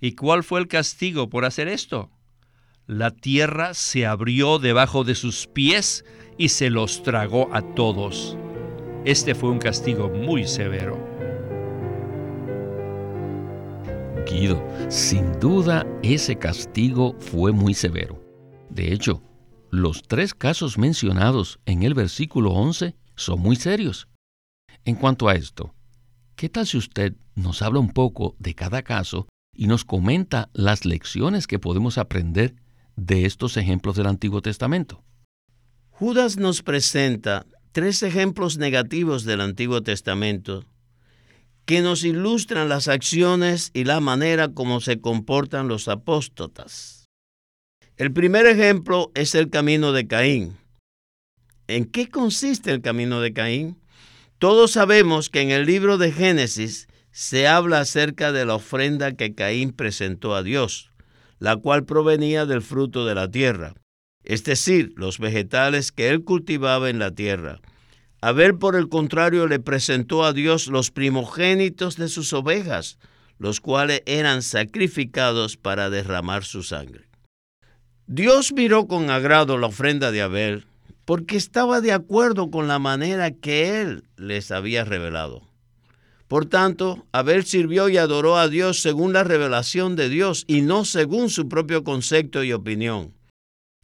¿Y 0.00 0.12
cuál 0.12 0.44
fue 0.44 0.60
el 0.60 0.68
castigo 0.68 1.28
por 1.28 1.44
hacer 1.44 1.68
esto? 1.68 2.10
La 2.86 3.10
tierra 3.10 3.74
se 3.74 4.06
abrió 4.06 4.58
debajo 4.58 5.04
de 5.04 5.14
sus 5.14 5.46
pies 5.46 6.04
y 6.38 6.48
se 6.48 6.70
los 6.70 7.02
tragó 7.02 7.54
a 7.54 7.62
todos. 7.74 8.36
Este 9.06 9.34
fue 9.34 9.48
un 9.48 9.58
castigo 9.58 10.10
muy 10.10 10.46
severo. 10.46 10.98
Guido, 14.30 14.62
sin 14.90 15.40
duda 15.40 15.86
ese 16.02 16.36
castigo 16.36 17.16
fue 17.18 17.50
muy 17.50 17.72
severo. 17.72 18.22
De 18.68 18.92
hecho, 18.92 19.22
los 19.70 20.02
tres 20.02 20.34
casos 20.34 20.76
mencionados 20.76 21.60
en 21.64 21.82
el 21.82 21.94
versículo 21.94 22.50
11 22.50 22.94
son 23.16 23.40
muy 23.40 23.56
serios. 23.56 24.06
En 24.84 24.96
cuanto 24.96 25.30
a 25.30 25.34
esto, 25.34 25.74
¿qué 26.36 26.50
tal 26.50 26.66
si 26.66 26.76
usted 26.76 27.14
nos 27.34 27.62
habla 27.62 27.80
un 27.80 27.92
poco 27.92 28.36
de 28.38 28.54
cada 28.54 28.82
caso 28.82 29.28
y 29.54 29.66
nos 29.66 29.86
comenta 29.86 30.50
las 30.52 30.84
lecciones 30.84 31.46
que 31.46 31.58
podemos 31.58 31.96
aprender 31.96 32.54
de 32.96 33.24
estos 33.24 33.56
ejemplos 33.56 33.96
del 33.96 34.08
Antiguo 34.08 34.42
Testamento? 34.42 35.02
Judas 35.88 36.36
nos 36.36 36.62
presenta 36.62 37.46
tres 37.72 38.02
ejemplos 38.02 38.58
negativos 38.58 39.24
del 39.24 39.40
Antiguo 39.40 39.82
Testamento 39.82 40.64
que 41.66 41.82
nos 41.82 42.02
ilustran 42.02 42.68
las 42.68 42.88
acciones 42.88 43.70
y 43.74 43.84
la 43.84 44.00
manera 44.00 44.48
como 44.48 44.80
se 44.80 45.00
comportan 45.00 45.68
los 45.68 45.86
apóstotas. 45.86 47.08
El 47.96 48.12
primer 48.12 48.46
ejemplo 48.46 49.12
es 49.14 49.34
el 49.34 49.50
camino 49.50 49.92
de 49.92 50.08
Caín. 50.08 50.56
¿En 51.68 51.84
qué 51.84 52.08
consiste 52.08 52.72
el 52.72 52.80
camino 52.80 53.20
de 53.20 53.32
Caín? 53.32 53.78
Todos 54.38 54.72
sabemos 54.72 55.30
que 55.30 55.42
en 55.42 55.50
el 55.50 55.66
libro 55.66 55.98
de 55.98 56.10
Génesis 56.10 56.88
se 57.12 57.46
habla 57.46 57.80
acerca 57.80 58.32
de 58.32 58.46
la 58.46 58.54
ofrenda 58.54 59.12
que 59.12 59.34
Caín 59.34 59.72
presentó 59.72 60.34
a 60.34 60.42
Dios, 60.42 60.90
la 61.38 61.56
cual 61.56 61.84
provenía 61.84 62.46
del 62.46 62.62
fruto 62.62 63.06
de 63.06 63.14
la 63.14 63.30
tierra. 63.30 63.74
Es 64.24 64.44
decir, 64.44 64.92
los 64.96 65.18
vegetales 65.18 65.92
que 65.92 66.08
él 66.08 66.24
cultivaba 66.24 66.90
en 66.90 66.98
la 66.98 67.10
tierra. 67.10 67.60
Abel, 68.20 68.56
por 68.58 68.76
el 68.76 68.88
contrario, 68.88 69.46
le 69.46 69.60
presentó 69.60 70.24
a 70.24 70.32
Dios 70.32 70.66
los 70.66 70.90
primogénitos 70.90 71.96
de 71.96 72.08
sus 72.08 72.32
ovejas, 72.32 72.98
los 73.38 73.60
cuales 73.60 74.02
eran 74.04 74.42
sacrificados 74.42 75.56
para 75.56 75.88
derramar 75.88 76.44
su 76.44 76.62
sangre. 76.62 77.06
Dios 78.06 78.52
miró 78.52 78.86
con 78.86 79.08
agrado 79.08 79.56
la 79.56 79.68
ofrenda 79.68 80.10
de 80.10 80.20
Abel 80.20 80.66
porque 81.10 81.36
estaba 81.36 81.80
de 81.80 81.92
acuerdo 81.92 82.50
con 82.50 82.68
la 82.68 82.78
manera 82.78 83.32
que 83.32 83.80
él 83.80 84.04
les 84.16 84.50
había 84.50 84.84
revelado. 84.84 85.42
Por 86.28 86.46
tanto, 86.46 87.04
Abel 87.10 87.44
sirvió 87.44 87.88
y 87.88 87.96
adoró 87.96 88.36
a 88.36 88.46
Dios 88.46 88.80
según 88.80 89.12
la 89.12 89.24
revelación 89.24 89.96
de 89.96 90.08
Dios 90.08 90.44
y 90.46 90.60
no 90.60 90.84
según 90.84 91.28
su 91.28 91.48
propio 91.48 91.82
concepto 91.82 92.44
y 92.44 92.52
opinión. 92.52 93.12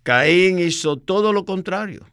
Caín 0.06 0.60
hizo 0.60 0.98
todo 0.98 1.32
lo 1.32 1.44
contrario, 1.44 2.06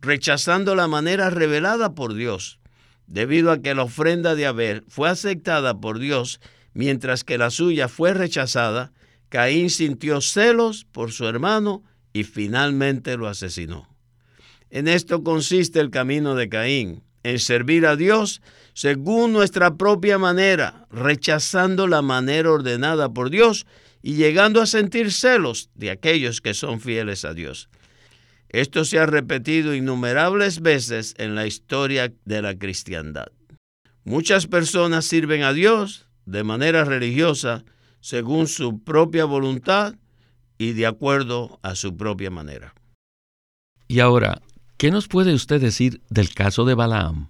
rechazando 0.00 0.76
la 0.76 0.86
manera 0.86 1.30
revelada 1.30 1.96
por 1.96 2.14
Dios, 2.14 2.60
debido 3.08 3.50
a 3.50 3.60
que 3.60 3.74
la 3.74 3.82
ofrenda 3.82 4.36
de 4.36 4.46
Abel 4.46 4.84
fue 4.86 5.08
aceptada 5.08 5.80
por 5.80 5.98
Dios 5.98 6.40
mientras 6.74 7.24
que 7.24 7.38
la 7.38 7.50
suya 7.50 7.88
fue 7.88 8.14
rechazada, 8.14 8.92
Caín 9.30 9.68
sintió 9.68 10.20
celos 10.20 10.86
por 10.92 11.10
su 11.10 11.26
hermano 11.26 11.82
y 12.12 12.22
finalmente 12.22 13.16
lo 13.16 13.26
asesinó. 13.26 13.88
En 14.70 14.86
esto 14.86 15.24
consiste 15.24 15.80
el 15.80 15.90
camino 15.90 16.36
de 16.36 16.48
Caín, 16.48 17.02
en 17.24 17.40
servir 17.40 17.84
a 17.84 17.96
Dios 17.96 18.42
según 18.74 19.32
nuestra 19.32 19.74
propia 19.74 20.18
manera, 20.18 20.86
rechazando 20.92 21.88
la 21.88 22.00
manera 22.00 22.52
ordenada 22.52 23.12
por 23.12 23.28
Dios 23.28 23.66
y 24.02 24.14
llegando 24.14 24.60
a 24.60 24.66
sentir 24.66 25.12
celos 25.12 25.70
de 25.74 25.90
aquellos 25.90 26.40
que 26.40 26.54
son 26.54 26.80
fieles 26.80 27.24
a 27.24 27.34
Dios. 27.34 27.68
Esto 28.48 28.84
se 28.84 28.98
ha 28.98 29.06
repetido 29.06 29.74
innumerables 29.74 30.60
veces 30.60 31.14
en 31.18 31.34
la 31.34 31.46
historia 31.46 32.12
de 32.24 32.42
la 32.42 32.58
cristiandad. 32.58 33.28
Muchas 34.04 34.46
personas 34.46 35.04
sirven 35.04 35.42
a 35.42 35.52
Dios 35.52 36.06
de 36.24 36.42
manera 36.42 36.84
religiosa 36.84 37.64
según 38.00 38.48
su 38.48 38.82
propia 38.82 39.24
voluntad 39.24 39.94
y 40.58 40.72
de 40.72 40.86
acuerdo 40.86 41.60
a 41.62 41.74
su 41.74 41.96
propia 41.96 42.30
manera. 42.30 42.74
Y 43.86 44.00
ahora, 44.00 44.40
¿qué 44.78 44.90
nos 44.90 45.08
puede 45.08 45.34
usted 45.34 45.60
decir 45.60 46.00
del 46.10 46.32
caso 46.34 46.64
de 46.64 46.74
Balaam? 46.74 47.28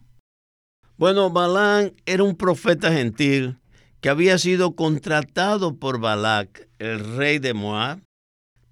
Bueno, 0.96 1.30
Balaam 1.30 1.92
era 2.06 2.22
un 2.22 2.36
profeta 2.36 2.92
gentil 2.92 3.58
que 4.00 4.08
había 4.08 4.38
sido 4.38 4.74
contratado 4.74 5.76
por 5.76 6.00
Balac, 6.00 6.68
el 6.78 7.16
rey 7.16 7.38
de 7.38 7.54
Moab, 7.54 8.00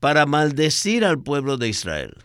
para 0.00 0.26
maldecir 0.26 1.04
al 1.04 1.22
pueblo 1.22 1.56
de 1.56 1.68
Israel. 1.68 2.16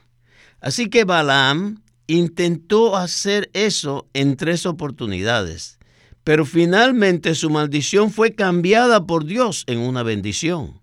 Así 0.62 0.90
que 0.90 1.04
Balaam 1.04 1.82
intentó 2.08 2.96
hacer 2.96 3.50
eso 3.54 4.08
en 4.14 4.38
tres 4.38 4.66
oportunidades 4.66 5.80
pero 6.24 6.46
finalmente 6.46 7.36
su 7.36 7.50
maldición 7.50 8.12
fue 8.12 8.34
cambiada 8.34 9.06
por 9.06 9.26
Dios 9.26 9.64
en 9.68 9.80
una 9.80 10.04
bendición. 10.04 10.82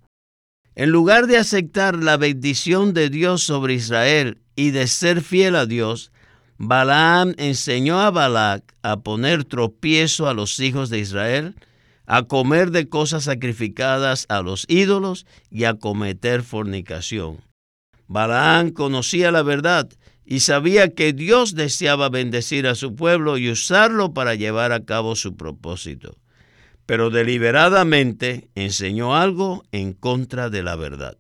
En 0.75 0.91
lugar 0.91 1.27
de 1.27 1.39
aceptar 1.39 1.97
la 1.97 2.17
bendición 2.17 2.95
de 2.95 3.11
Dios 3.11 3.43
sobre 3.43 3.75
Israel 3.75 4.39
y 4.55 4.71
de 4.71 4.87
ser 4.87 5.23
fiel 5.23 5.57
a 5.57 5.67
Dios, 5.67 6.13
Balaam 6.59 7.35
enseñó 7.39 8.01
a 8.01 8.11
Balac 8.11 8.75
a 8.83 9.01
poner 9.01 9.45
tropiezo 9.45 10.29
a 10.29 10.35
los 10.35 10.61
hijos 10.61 10.91
de 10.91 10.99
Israel, 10.99 11.55
a 12.13 12.25
comer 12.25 12.73
de 12.73 12.89
cosas 12.89 13.23
sacrificadas 13.23 14.27
a 14.29 14.43
los 14.43 14.65
ídolos 14.67 15.27
y 15.49 15.63
a 15.63 15.75
cometer 15.75 16.43
fornicación. 16.43 17.39
Balaam 18.09 18.71
conocía 18.71 19.31
la 19.31 19.45
verdad 19.45 19.89
y 20.25 20.41
sabía 20.41 20.93
que 20.93 21.13
Dios 21.13 21.55
deseaba 21.55 22.09
bendecir 22.09 22.67
a 22.67 22.75
su 22.75 22.97
pueblo 22.97 23.39
y 23.39 23.49
usarlo 23.49 24.13
para 24.13 24.35
llevar 24.35 24.73
a 24.73 24.85
cabo 24.85 25.15
su 25.15 25.37
propósito. 25.37 26.17
Pero 26.85 27.11
deliberadamente 27.11 28.51
enseñó 28.57 29.15
algo 29.15 29.63
en 29.71 29.93
contra 29.93 30.51
de 30.51 30.65
la 30.65 30.75
verdad. 30.75 31.17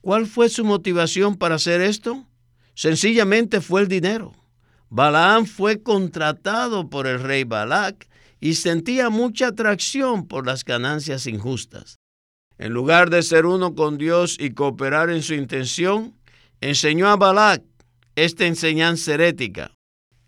¿Cuál 0.00 0.24
fue 0.24 0.48
su 0.48 0.64
motivación 0.64 1.36
para 1.36 1.56
hacer 1.56 1.82
esto? 1.82 2.24
Sencillamente 2.72 3.60
fue 3.60 3.82
el 3.82 3.88
dinero. 3.88 4.32
Balaam 4.88 5.44
fue 5.44 5.82
contratado 5.82 6.88
por 6.88 7.06
el 7.06 7.22
rey 7.22 7.44
Balac 7.44 8.08
y 8.46 8.54
sentía 8.54 9.10
mucha 9.10 9.48
atracción 9.48 10.28
por 10.28 10.46
las 10.46 10.64
ganancias 10.64 11.26
injustas. 11.26 11.98
En 12.58 12.72
lugar 12.72 13.10
de 13.10 13.24
ser 13.24 13.44
uno 13.44 13.74
con 13.74 13.98
Dios 13.98 14.36
y 14.38 14.50
cooperar 14.50 15.10
en 15.10 15.24
su 15.24 15.34
intención, 15.34 16.14
enseñó 16.60 17.08
a 17.08 17.16
Balac 17.16 17.64
esta 18.14 18.46
enseñanza 18.46 19.14
herética. 19.14 19.72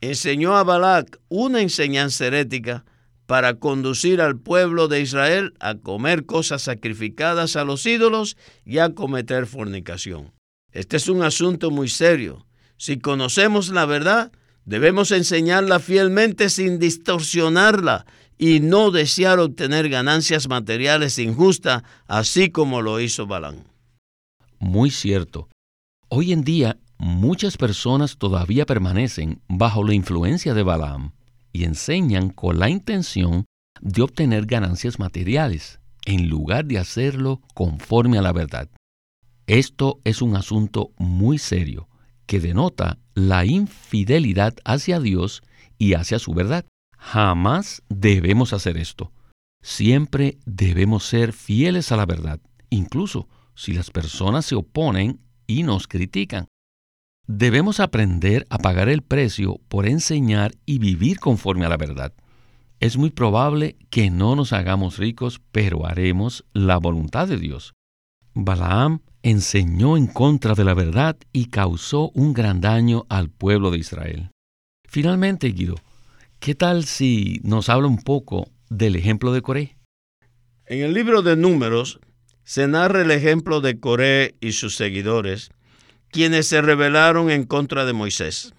Enseñó 0.01 0.57
a 0.57 0.65
Balac 0.65 1.21
una 1.29 1.61
enseñanza 1.61 2.27
herética 2.27 2.85
para 3.27 3.55
conducir 3.61 4.21
al 4.21 4.37
pueblo 4.37 4.89
de 4.89 5.01
Israel 5.01 5.55
a 5.61 5.77
comer 5.77 6.27
cosas 6.27 6.63
sacrificadas 6.63 7.55
a 7.55 7.63
los 7.63 7.87
ídolos 7.87 8.37
y 8.65 8.79
a 8.79 8.97
cometer 8.97 9.47
fornicación. 9.47 10.33
Este 10.73 10.97
es 10.97 11.09
un 11.09 11.23
asunto 11.23 11.71
muy 11.71 11.89
serio. 11.89 12.49
Si 12.79 12.99
conocemos 12.99 13.69
la 13.69 13.87
verdad, 13.87 14.33
debemos 14.69 15.13
enseñarla 15.13 15.81
fielmente 15.81 16.51
sin 16.51 16.79
distorsionarla 16.79 18.05
y 18.37 18.61
no 18.61 18.91
desear 18.91 19.39
obtener 19.39 19.89
ganancias 19.89 20.47
materiales 20.47 21.19
injustas, 21.19 21.85
así 22.07 22.51
como 22.51 22.83
lo 22.83 23.01
hizo 23.01 23.27
Balán. 23.27 23.65
Muy 24.59 24.91
cierto. 24.91 25.49
Hoy 26.11 26.33
en 26.33 26.45
día 26.45 26.77
muchas 26.99 27.57
personas 27.57 28.19
todavía 28.19 28.67
permanecen 28.67 29.41
bajo 29.49 29.83
la 29.85 29.95
influencia 29.95 30.53
de 30.53 30.63
Balaam 30.63 31.13
y 31.51 31.65
enseñan 31.65 32.29
con 32.29 32.59
la 32.59 32.69
intención 32.69 33.47
de 33.81 34.03
obtener 34.03 34.45
ganancias 34.45 34.99
materiales, 34.99 35.81
en 36.05 36.29
lugar 36.29 36.67
de 36.67 36.79
hacerlo 36.79 37.41
conforme 37.55 38.19
a 38.19 38.23
la 38.23 38.33
verdad. 38.33 38.69
Esto 39.47 40.01
es 40.05 40.21
un 40.21 40.37
asunto 40.37 40.91
muy 40.99 41.39
serio 41.39 41.88
que 42.29 42.39
denota 42.41 42.99
la 43.15 43.47
infidelidad 43.47 44.55
hacia 44.65 45.01
Dios 45.01 45.43
y 45.79 45.95
hacia 45.95 46.19
su 46.19 46.35
verdad. 46.35 46.67
Jamás 46.99 47.83
debemos 47.89 48.53
hacer 48.53 48.77
esto. 48.77 49.11
Siempre 49.63 50.39
debemos 50.45 51.05
ser 51.05 51.33
fieles 51.33 51.91
a 51.91 51.97
la 51.97 52.07
verdad, 52.07 52.39
incluso 52.71 53.29
si 53.55 53.73
las 53.73 53.91
personas 53.91 54.45
se 54.45 54.55
oponen 54.55 55.21
y 55.47 55.63
nos 55.63 55.89
critican. 55.89 56.47
Debemos 57.27 57.81
aprender 57.81 58.47
a 58.51 58.59
pagar 58.59 58.89
el 58.91 59.03
precio 59.03 59.59
por 59.69 59.87
enseñar 59.87 60.53
y 60.67 60.79
vivir 60.79 61.19
conforme 61.19 61.65
a 61.65 61.71
la 61.71 61.77
verdad. 61.79 62.13
Es 62.79 62.99
muy 62.99 63.11
probable 63.11 63.77
que 63.91 64.11
no 64.11 64.37
nos 64.37 64.53
hagamos 64.53 64.99
ricos, 64.99 65.41
pero 65.51 65.87
haremos 65.87 66.45
la 66.53 66.77
voluntad 66.77 67.27
de 67.27 67.39
Dios. 67.39 67.73
Balaam 68.35 69.01
enseñó 69.23 69.97
en 69.97 70.07
contra 70.07 70.55
de 70.55 70.65
la 70.65 70.75
verdad 70.75 71.17
y 71.33 71.47
causó 71.47 72.11
un 72.15 72.33
gran 72.33 72.61
daño 72.61 73.07
al 73.09 73.31
pueblo 73.31 73.71
de 73.71 73.79
Israel. 73.79 74.31
Finalmente, 74.89 75.49
Guido, 75.49 75.77
¿qué 76.39 76.55
tal 76.55 76.85
si 76.85 77.41
nos 77.43 77.69
habla 77.69 77.89
un 77.89 78.03
poco 78.03 78.49
del 78.71 78.97
ejemplo 78.97 79.33
de 79.33 79.43
Coré? 79.43 79.77
En 80.67 80.83
el 80.83 80.95
libro 80.95 81.23
de 81.23 81.37
Números 81.37 82.01
se 82.45 82.69
narra 82.69 83.03
el 83.03 83.11
ejemplo 83.11 83.61
de 83.61 83.79
Coré 83.79 84.37
y 84.41 84.53
sus 84.53 84.77
seguidores 84.77 85.51
quienes 86.11 86.47
se 86.47 86.63
rebelaron 86.63 87.31
en 87.31 87.45
contra 87.45 87.85
de 87.85 87.93
Moisés. 87.93 88.55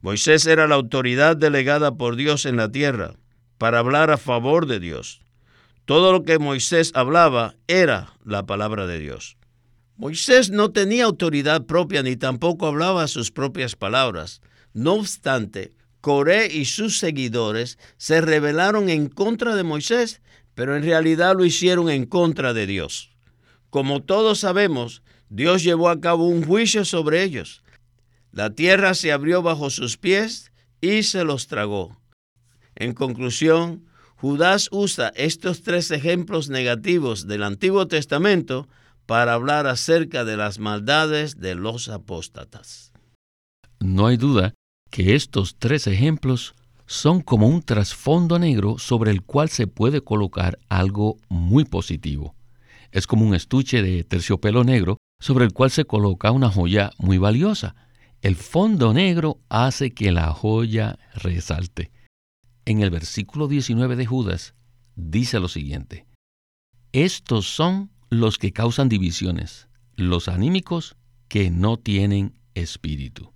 Moisés 0.00 0.46
era 0.46 0.66
la 0.66 0.74
autoridad 0.74 1.36
delegada 1.36 1.94
por 1.94 2.16
Dios 2.16 2.46
en 2.46 2.56
la 2.56 2.70
tierra 2.70 3.14
para 3.58 3.78
hablar 3.78 4.10
a 4.10 4.18
favor 4.18 4.66
de 4.66 4.80
Dios. 4.80 5.20
Todo 5.84 6.12
lo 6.12 6.24
que 6.24 6.38
Moisés 6.38 6.92
hablaba 6.94 7.54
era 7.68 8.12
la 8.24 8.44
palabra 8.44 8.86
de 8.86 8.98
Dios. 8.98 9.36
Moisés 9.96 10.50
no 10.50 10.72
tenía 10.72 11.04
autoridad 11.04 11.66
propia 11.66 12.02
ni 12.02 12.16
tampoco 12.16 12.66
hablaba 12.66 13.06
sus 13.06 13.30
propias 13.30 13.76
palabras. 13.76 14.40
No 14.72 14.94
obstante, 14.94 15.72
Coré 16.00 16.48
y 16.52 16.66
sus 16.66 16.98
seguidores 16.98 17.78
se 17.96 18.20
rebelaron 18.20 18.90
en 18.90 19.08
contra 19.08 19.56
de 19.56 19.62
Moisés, 19.62 20.20
pero 20.54 20.76
en 20.76 20.82
realidad 20.82 21.34
lo 21.36 21.44
hicieron 21.46 21.88
en 21.88 22.04
contra 22.04 22.52
de 22.52 22.66
Dios. 22.66 23.16
Como 23.70 24.02
todos 24.02 24.40
sabemos, 24.40 25.02
Dios 25.30 25.62
llevó 25.62 25.88
a 25.88 26.00
cabo 26.00 26.26
un 26.26 26.44
juicio 26.44 26.84
sobre 26.84 27.22
ellos. 27.22 27.62
La 28.32 28.50
tierra 28.50 28.94
se 28.94 29.12
abrió 29.12 29.42
bajo 29.42 29.70
sus 29.70 29.96
pies 29.96 30.52
y 30.80 31.04
se 31.04 31.24
los 31.24 31.46
tragó. 31.46 31.98
En 32.74 32.92
conclusión, 32.92 33.86
Judas 34.16 34.68
usa 34.72 35.12
estos 35.16 35.62
tres 35.62 35.90
ejemplos 35.90 36.50
negativos 36.50 37.26
del 37.26 37.44
Antiguo 37.44 37.88
Testamento 37.88 38.68
para 39.06 39.34
hablar 39.34 39.66
acerca 39.66 40.24
de 40.24 40.36
las 40.36 40.58
maldades 40.58 41.38
de 41.38 41.54
los 41.54 41.88
apóstatas. 41.88 42.92
No 43.80 44.06
hay 44.06 44.16
duda 44.16 44.54
que 44.90 45.14
estos 45.14 45.56
tres 45.58 45.86
ejemplos 45.86 46.54
son 46.86 47.20
como 47.20 47.48
un 47.48 47.62
trasfondo 47.62 48.38
negro 48.38 48.78
sobre 48.78 49.10
el 49.10 49.22
cual 49.22 49.48
se 49.48 49.66
puede 49.66 50.02
colocar 50.02 50.58
algo 50.68 51.16
muy 51.28 51.64
positivo. 51.64 52.34
Es 52.92 53.06
como 53.06 53.26
un 53.26 53.34
estuche 53.34 53.82
de 53.82 54.04
terciopelo 54.04 54.64
negro 54.64 54.98
sobre 55.20 55.44
el 55.44 55.52
cual 55.52 55.70
se 55.70 55.84
coloca 55.84 56.30
una 56.30 56.50
joya 56.50 56.90
muy 56.98 57.18
valiosa. 57.18 57.74
El 58.22 58.36
fondo 58.36 58.92
negro 58.92 59.40
hace 59.48 59.92
que 59.92 60.12
la 60.12 60.32
joya 60.32 60.98
resalte. 61.14 61.90
En 62.64 62.80
el 62.80 62.90
versículo 62.90 63.48
19 63.48 63.96
de 63.96 64.06
Judas 64.06 64.54
dice 64.94 65.40
lo 65.40 65.48
siguiente. 65.48 66.06
Estos 66.92 67.46
son 67.46 67.90
los 68.20 68.38
que 68.38 68.52
causan 68.52 68.88
divisiones, 68.88 69.68
los 69.96 70.28
anímicos 70.28 70.96
que 71.28 71.50
no 71.50 71.76
tienen 71.76 72.38
espíritu. 72.54 73.32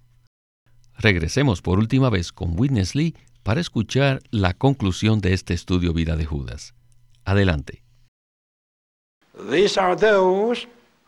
Regresemos 0.97 1.63
por 1.63 1.79
última 1.79 2.11
vez 2.11 2.33
con 2.33 2.59
Witness 2.59 2.95
Lee 2.95 3.15
para 3.43 3.61
escuchar 3.61 4.21
la 4.31 4.55
conclusión 4.55 5.21
de 5.21 5.33
este 5.33 5.55
estudio 5.55 5.93
Vida 5.93 6.17
de 6.17 6.27
Judas. 6.27 6.75
Adelante. 7.25 7.83
These 9.51 9.79
are 9.79 9.97
those 9.97 10.67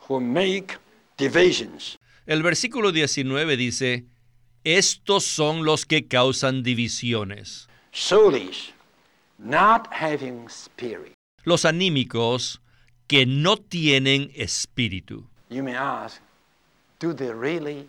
who 0.08 0.20
make 0.20 0.78
divisions. 1.18 1.98
El 2.26 2.42
versículo 2.42 2.92
19 2.92 3.56
dice, 3.56 4.06
estos 4.62 5.24
son 5.24 5.64
los 5.64 5.86
que 5.86 6.06
causan 6.06 6.62
divisiones. 6.62 7.68
Soulish, 7.92 8.72
not 9.38 9.88
having 9.90 10.46
spirit. 10.48 11.14
Los 11.44 11.64
anímicos 11.64 12.60
que 13.10 13.26
no 13.26 13.56
tienen 13.56 14.30
espíritu. 14.36 15.28
You 15.48 15.64
may 15.64 15.74
ask, 15.74 16.22
do 17.00 17.12
they 17.12 17.32
really 17.32 17.88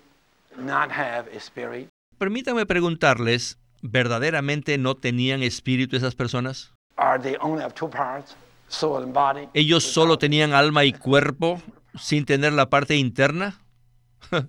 not 0.57 0.89
have 0.89 1.29
spirit? 1.37 1.89
Permítanme 2.17 2.65
preguntarles, 2.65 3.59
¿verdaderamente 3.83 4.79
no 4.79 4.95
tenían 4.95 5.43
espíritu 5.43 5.95
esas 5.95 6.15
personas? 6.15 6.73
Are 6.95 7.21
they 7.21 7.37
only 7.39 7.61
have 7.61 7.75
two 7.75 7.87
parts, 7.87 8.35
soul 8.67 9.03
and 9.03 9.13
body? 9.13 9.47
¿Ellos 9.53 9.83
solo 9.83 10.17
tenían 10.17 10.53
alma 10.53 10.85
y 10.85 10.93
cuerpo 10.93 11.61
sin 11.99 12.25
tener 12.25 12.53
la 12.53 12.71
parte 12.71 12.95
interna? 12.95 13.59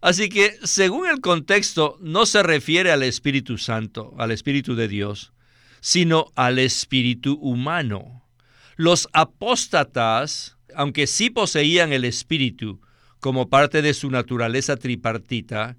Así 0.00 0.28
que, 0.28 0.58
según 0.64 1.06
el 1.06 1.20
contexto, 1.20 1.98
no 2.00 2.26
se 2.26 2.42
refiere 2.42 2.90
al 2.90 3.04
Espíritu 3.04 3.58
Santo, 3.58 4.12
al 4.18 4.32
Espíritu 4.32 4.74
de 4.74 4.88
Dios, 4.88 5.32
sino 5.80 6.32
al 6.34 6.58
espíritu 6.58 7.34
humano. 7.34 8.25
Los 8.76 9.08
apóstatas, 9.14 10.58
aunque 10.74 11.06
sí 11.06 11.30
poseían 11.30 11.94
el 11.94 12.04
espíritu 12.04 12.80
como 13.20 13.48
parte 13.48 13.80
de 13.80 13.94
su 13.94 14.10
naturaleza 14.10 14.76
tripartita, 14.76 15.78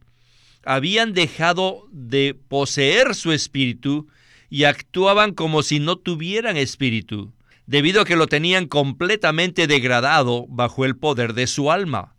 habían 0.65 1.13
dejado 1.13 1.87
de 1.91 2.35
poseer 2.47 3.13
su 3.13 3.31
espíritu 3.31 4.07
y 4.49 4.63
actuaban 4.63 5.33
como 5.33 5.61
si 5.61 5.79
no 5.79 5.97
tuvieran 5.97 6.57
espíritu, 6.57 7.33
debido 7.67 8.01
a 8.01 8.05
que 8.05 8.15
lo 8.15 8.25
tenían 8.25 8.65
completamente 8.65 9.67
degradado 9.67 10.47
bajo 10.49 10.83
el 10.83 10.95
poder 10.95 11.33
de 11.33 11.45
su 11.45 11.71
alma. 11.71 12.15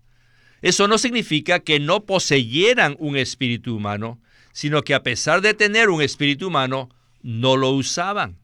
Eso 0.62 0.86
no 0.86 0.98
significa 0.98 1.58
que 1.58 1.80
no 1.80 2.06
poseyeran 2.06 2.94
un 3.00 3.16
espíritu 3.16 3.74
humano, 3.74 4.20
sino 4.52 4.82
que 4.82 4.94
a 4.94 5.02
pesar 5.02 5.40
de 5.40 5.54
tener 5.54 5.90
un 5.90 6.02
espíritu 6.02 6.46
humano, 6.46 6.88
no 7.22 7.56
lo 7.56 7.70
usaban. 7.70 8.38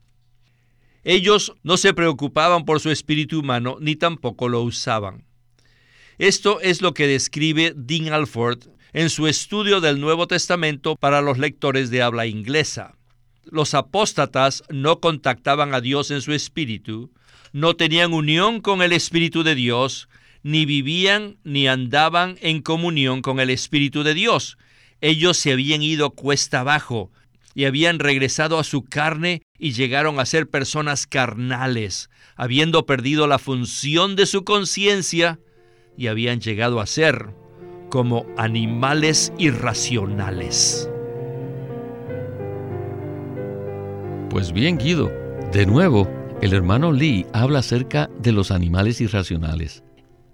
Ellos 1.05 1.55
no 1.63 1.77
se 1.77 1.93
preocupaban 1.93 2.65
por 2.65 2.81
su 2.81 2.91
espíritu 2.91 3.41
humano 3.41 3.77
ni 3.81 3.95
tampoco 3.95 4.49
lo 4.49 4.63
usaban. 4.63 5.25
Esto 6.19 6.61
es 6.61 6.81
lo 6.81 6.95
que 6.95 7.07
describe 7.07 7.75
Dean 7.77 8.13
Alford 8.13 8.69
en 8.95 9.11
su 9.11 9.27
estudio 9.27 9.81
del 9.81 10.01
Nuevo 10.01 10.27
Testamento 10.27 10.97
para 10.97 11.21
los 11.21 11.39
lectores 11.39 11.91
de 11.91 12.03
habla 12.03 12.27
inglesa. 12.27 12.95
Los 13.45 13.75
apóstatas 13.75 14.63
no 14.71 15.01
contactaban 15.01 15.75
a 15.75 15.81
Dios 15.81 16.11
en 16.11 16.23
su 16.23 16.33
espíritu, 16.33 17.11
no 17.53 17.77
tenían 17.77 18.13
unión 18.13 18.61
con 18.61 18.81
el 18.81 18.93
Espíritu 18.93 19.43
de 19.43 19.55
Dios, 19.55 20.09
ni 20.43 20.65
vivían 20.65 21.37
ni 21.45 21.69
andaban 21.69 22.37
en 22.41 22.63
comunión 22.63 23.21
con 23.21 23.41
el 23.41 23.51
Espíritu 23.51 24.03
de 24.03 24.15
Dios. 24.15 24.59
Ellos 25.01 25.37
se 25.37 25.53
habían 25.53 25.83
ido 25.83 26.11
cuesta 26.11 26.61
abajo 26.61 27.11
y 27.55 27.65
habían 27.65 27.99
regresado 27.99 28.59
a 28.59 28.65
su 28.65 28.83
carne 28.83 29.43
y 29.59 29.73
llegaron 29.73 30.19
a 30.19 30.27
ser 30.27 30.51
personas 30.51 31.07
carnales, 31.07 32.11
habiendo 32.37 32.85
perdido 32.85 33.27
la 33.27 33.39
función 33.39 34.17
de 34.17 34.27
su 34.27 34.45
conciencia 34.45 35.39
y 35.97 36.09
habían 36.09 36.41
llegado 36.41 36.81
a 36.81 36.87
ser 36.87 37.31
como 37.89 38.27
animales 38.37 39.33
irracionales. 39.39 40.91
Pues 44.31 44.53
bien, 44.53 44.79
Guido, 44.79 45.13
de 45.53 45.65
nuevo, 45.65 46.11
el 46.43 46.55
hermano 46.55 46.91
Lee 46.91 47.25
habla 47.33 47.61
acerca 47.61 48.11
de 48.19 48.33
los 48.33 48.51
animales 48.51 49.01
irracionales. 49.01 49.85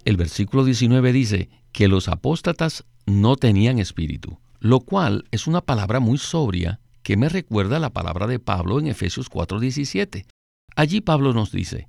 El 0.03 0.17
versículo 0.17 0.65
19 0.65 1.13
dice 1.13 1.49
que 1.71 1.87
los 1.87 2.07
apóstatas 2.07 2.85
no 3.05 3.35
tenían 3.35 3.77
espíritu, 3.77 4.39
lo 4.59 4.79
cual 4.79 5.25
es 5.29 5.45
una 5.45 5.61
palabra 5.61 5.99
muy 5.99 6.17
sobria 6.17 6.80
que 7.03 7.17
me 7.17 7.29
recuerda 7.29 7.79
la 7.79 7.91
palabra 7.91 8.27
de 8.27 8.39
Pablo 8.39 8.79
en 8.79 8.87
Efesios 8.87 9.29
4:17. 9.29 10.25
Allí 10.75 11.01
Pablo 11.01 11.33
nos 11.33 11.51
dice, 11.51 11.87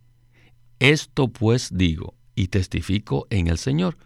Esto 0.78 1.28
pues 1.28 1.70
digo 1.72 2.14
y 2.34 2.48
testifico 2.48 3.26
en 3.30 3.46
el 3.46 3.58
Señor, 3.58 3.98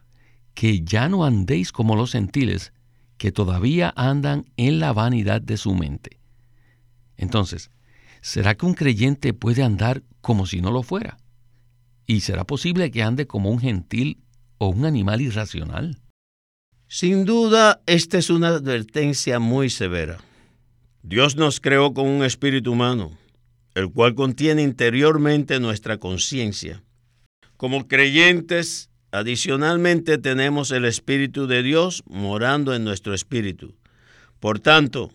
que 0.54 0.82
ya 0.82 1.08
no 1.08 1.24
andéis 1.24 1.72
como 1.72 1.96
los 1.96 2.12
gentiles, 2.12 2.72
que 3.18 3.32
todavía 3.32 3.92
andan 3.96 4.44
en 4.56 4.80
la 4.80 4.92
vanidad 4.92 5.40
de 5.40 5.56
su 5.56 5.74
mente. 5.74 6.18
Entonces, 7.16 7.70
¿será 8.20 8.54
que 8.56 8.66
un 8.66 8.74
creyente 8.74 9.32
puede 9.32 9.62
andar 9.62 10.02
como 10.20 10.46
si 10.46 10.60
no 10.60 10.70
lo 10.70 10.82
fuera? 10.82 11.18
¿Y 12.06 12.20
será 12.20 12.44
posible 12.44 12.90
que 12.90 13.02
ande 13.02 13.26
como 13.26 13.50
un 13.50 13.58
gentil 13.58 14.18
o 14.58 14.68
un 14.68 14.84
animal 14.84 15.20
irracional? 15.20 15.98
Sin 16.88 17.24
duda, 17.24 17.80
esta 17.86 18.18
es 18.18 18.30
una 18.30 18.48
advertencia 18.48 19.38
muy 19.40 19.70
severa. 19.70 20.18
Dios 21.08 21.36
nos 21.36 21.60
creó 21.60 21.94
con 21.94 22.08
un 22.08 22.24
espíritu 22.24 22.72
humano, 22.72 23.16
el 23.76 23.92
cual 23.92 24.16
contiene 24.16 24.62
interiormente 24.62 25.60
nuestra 25.60 25.98
conciencia. 25.98 26.82
Como 27.56 27.86
creyentes, 27.86 28.90
adicionalmente 29.12 30.18
tenemos 30.18 30.72
el 30.72 30.84
Espíritu 30.84 31.46
de 31.46 31.62
Dios 31.62 32.02
morando 32.08 32.74
en 32.74 32.82
nuestro 32.82 33.14
espíritu. 33.14 33.76
Por 34.40 34.58
tanto, 34.58 35.12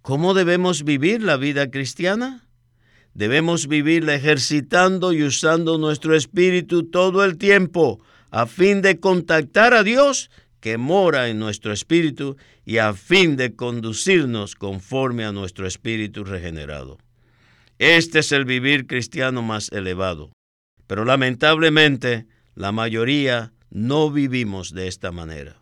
¿cómo 0.00 0.32
debemos 0.32 0.82
vivir 0.82 1.22
la 1.22 1.36
vida 1.36 1.70
cristiana? 1.70 2.46
Debemos 3.12 3.68
vivirla 3.68 4.14
ejercitando 4.14 5.12
y 5.12 5.24
usando 5.24 5.76
nuestro 5.76 6.16
espíritu 6.16 6.84
todo 6.84 7.22
el 7.22 7.36
tiempo 7.36 8.00
a 8.30 8.46
fin 8.46 8.80
de 8.80 8.98
contactar 8.98 9.74
a 9.74 9.82
Dios 9.82 10.30
que 10.62 10.78
mora 10.78 11.28
en 11.28 11.40
nuestro 11.40 11.72
espíritu 11.72 12.36
y 12.64 12.78
a 12.78 12.94
fin 12.94 13.36
de 13.36 13.56
conducirnos 13.56 14.54
conforme 14.54 15.24
a 15.24 15.32
nuestro 15.32 15.66
espíritu 15.66 16.22
regenerado. 16.22 16.98
Este 17.80 18.20
es 18.20 18.30
el 18.30 18.44
vivir 18.44 18.86
cristiano 18.86 19.42
más 19.42 19.72
elevado, 19.72 20.30
pero 20.86 21.04
lamentablemente 21.04 22.26
la 22.54 22.70
mayoría 22.70 23.52
no 23.70 24.12
vivimos 24.12 24.72
de 24.72 24.86
esta 24.86 25.10
manera. 25.10 25.58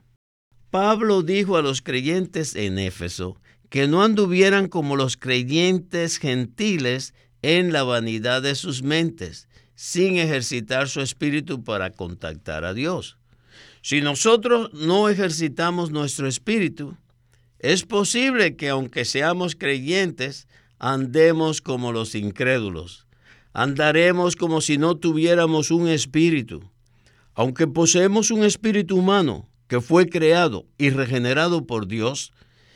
Pablo 0.68 1.22
dijo 1.22 1.56
a 1.56 1.62
los 1.62 1.80
creyentes 1.80 2.54
en 2.54 2.78
Éfeso 2.78 3.40
que 3.70 3.88
no 3.88 4.02
anduvieran 4.02 4.68
como 4.68 4.96
los 4.96 5.16
creyentes 5.16 6.18
gentiles 6.18 7.14
en 7.40 7.72
la 7.72 7.84
vanidad 7.84 8.42
de 8.42 8.54
sus 8.54 8.82
mentes, 8.82 9.48
sin 9.74 10.18
ejercitar 10.18 10.90
su 10.90 11.00
espíritu 11.00 11.64
para 11.64 11.88
contactar 11.90 12.66
a 12.66 12.74
Dios. 12.74 13.16
Si 13.82 14.02
nosotros 14.02 14.70
no 14.74 15.08
ejercitamos 15.08 15.90
nuestro 15.90 16.28
espíritu, 16.28 16.96
es 17.58 17.84
posible 17.84 18.56
que 18.56 18.68
aunque 18.68 19.04
seamos 19.04 19.54
creyentes, 19.54 20.48
andemos 20.78 21.60
como 21.60 21.92
los 21.92 22.14
incrédulos. 22.14 23.06
Andaremos 23.52 24.36
como 24.36 24.60
si 24.60 24.78
no 24.78 24.96
tuviéramos 24.96 25.70
un 25.70 25.88
espíritu. 25.88 26.70
Aunque 27.34 27.66
poseemos 27.66 28.30
un 28.30 28.44
espíritu 28.44 28.96
humano 28.96 29.48
que 29.66 29.80
fue 29.80 30.08
creado 30.08 30.66
y 30.78 30.90
regenerado 30.90 31.66
por 31.66 31.86
Dios, 31.86 32.32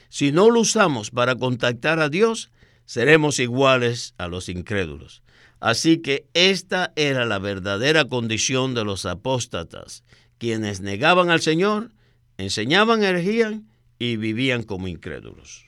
si 0.09 0.33
no 0.33 0.51
lo 0.51 0.61
usamos 0.61 1.11
para 1.11 1.35
contactar 1.35 1.99
a 1.99 2.09
Dios, 2.09 2.51
seremos 2.87 3.38
iguales 3.40 4.14
a 4.17 4.29
los 4.29 4.49
incrédulos. 4.49 5.23
Así 5.61 5.99
que 5.99 6.27
esta 6.35 6.93
era 6.95 7.25
la 7.25 7.38
verdadera 7.38 8.05
condición 8.05 8.75
de 8.75 8.85
los 8.85 9.07
apóstatas, 9.07 10.05
quienes 10.38 10.81
negaban 10.81 11.31
al 11.31 11.40
Señor, 11.40 11.92
enseñaban 12.38 13.03
herejía 13.03 13.61
y 13.99 14.16
vivían 14.16 14.62
como 14.62 14.88
incrédulos. 14.88 15.66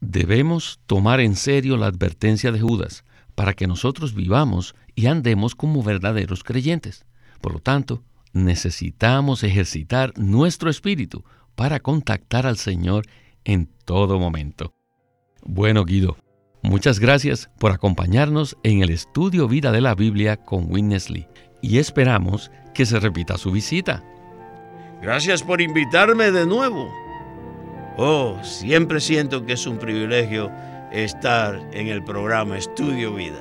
Debemos 0.00 0.80
tomar 0.86 1.20
en 1.20 1.34
serio 1.34 1.76
la 1.76 1.86
advertencia 1.86 2.52
de 2.52 2.60
Judas 2.60 3.04
para 3.34 3.54
que 3.54 3.66
nosotros 3.66 4.14
vivamos 4.14 4.74
y 4.94 5.06
andemos 5.06 5.54
como 5.54 5.82
verdaderos 5.82 6.44
creyentes. 6.44 7.04
Por 7.40 7.52
lo 7.52 7.60
tanto, 7.60 8.02
necesitamos 8.32 9.42
ejercitar 9.44 10.12
nuestro 10.18 10.70
espíritu 10.70 11.24
para 11.54 11.80
contactar 11.80 12.46
al 12.46 12.56
Señor 12.56 13.06
en 13.44 13.68
todo 13.84 14.18
momento. 14.18 14.74
Bueno, 15.44 15.84
Guido, 15.84 16.16
muchas 16.62 17.00
gracias 17.00 17.50
por 17.58 17.72
acompañarnos 17.72 18.56
en 18.62 18.82
el 18.82 18.90
estudio 18.90 19.48
Vida 19.48 19.72
de 19.72 19.80
la 19.80 19.94
Biblia 19.94 20.36
con 20.36 20.70
Witness 20.70 21.10
Lee. 21.10 21.26
y 21.60 21.78
esperamos 21.78 22.52
que 22.78 22.86
se 22.86 23.00
repita 23.00 23.36
su 23.36 23.50
visita. 23.50 24.04
Gracias 25.02 25.42
por 25.42 25.60
invitarme 25.60 26.30
de 26.30 26.46
nuevo. 26.46 26.88
Oh, 27.96 28.38
siempre 28.44 29.00
siento 29.00 29.44
que 29.44 29.54
es 29.54 29.66
un 29.66 29.78
privilegio 29.78 30.48
estar 30.92 31.60
en 31.72 31.88
el 31.88 32.04
programa 32.04 32.56
Estudio 32.56 33.12
Vida. 33.16 33.40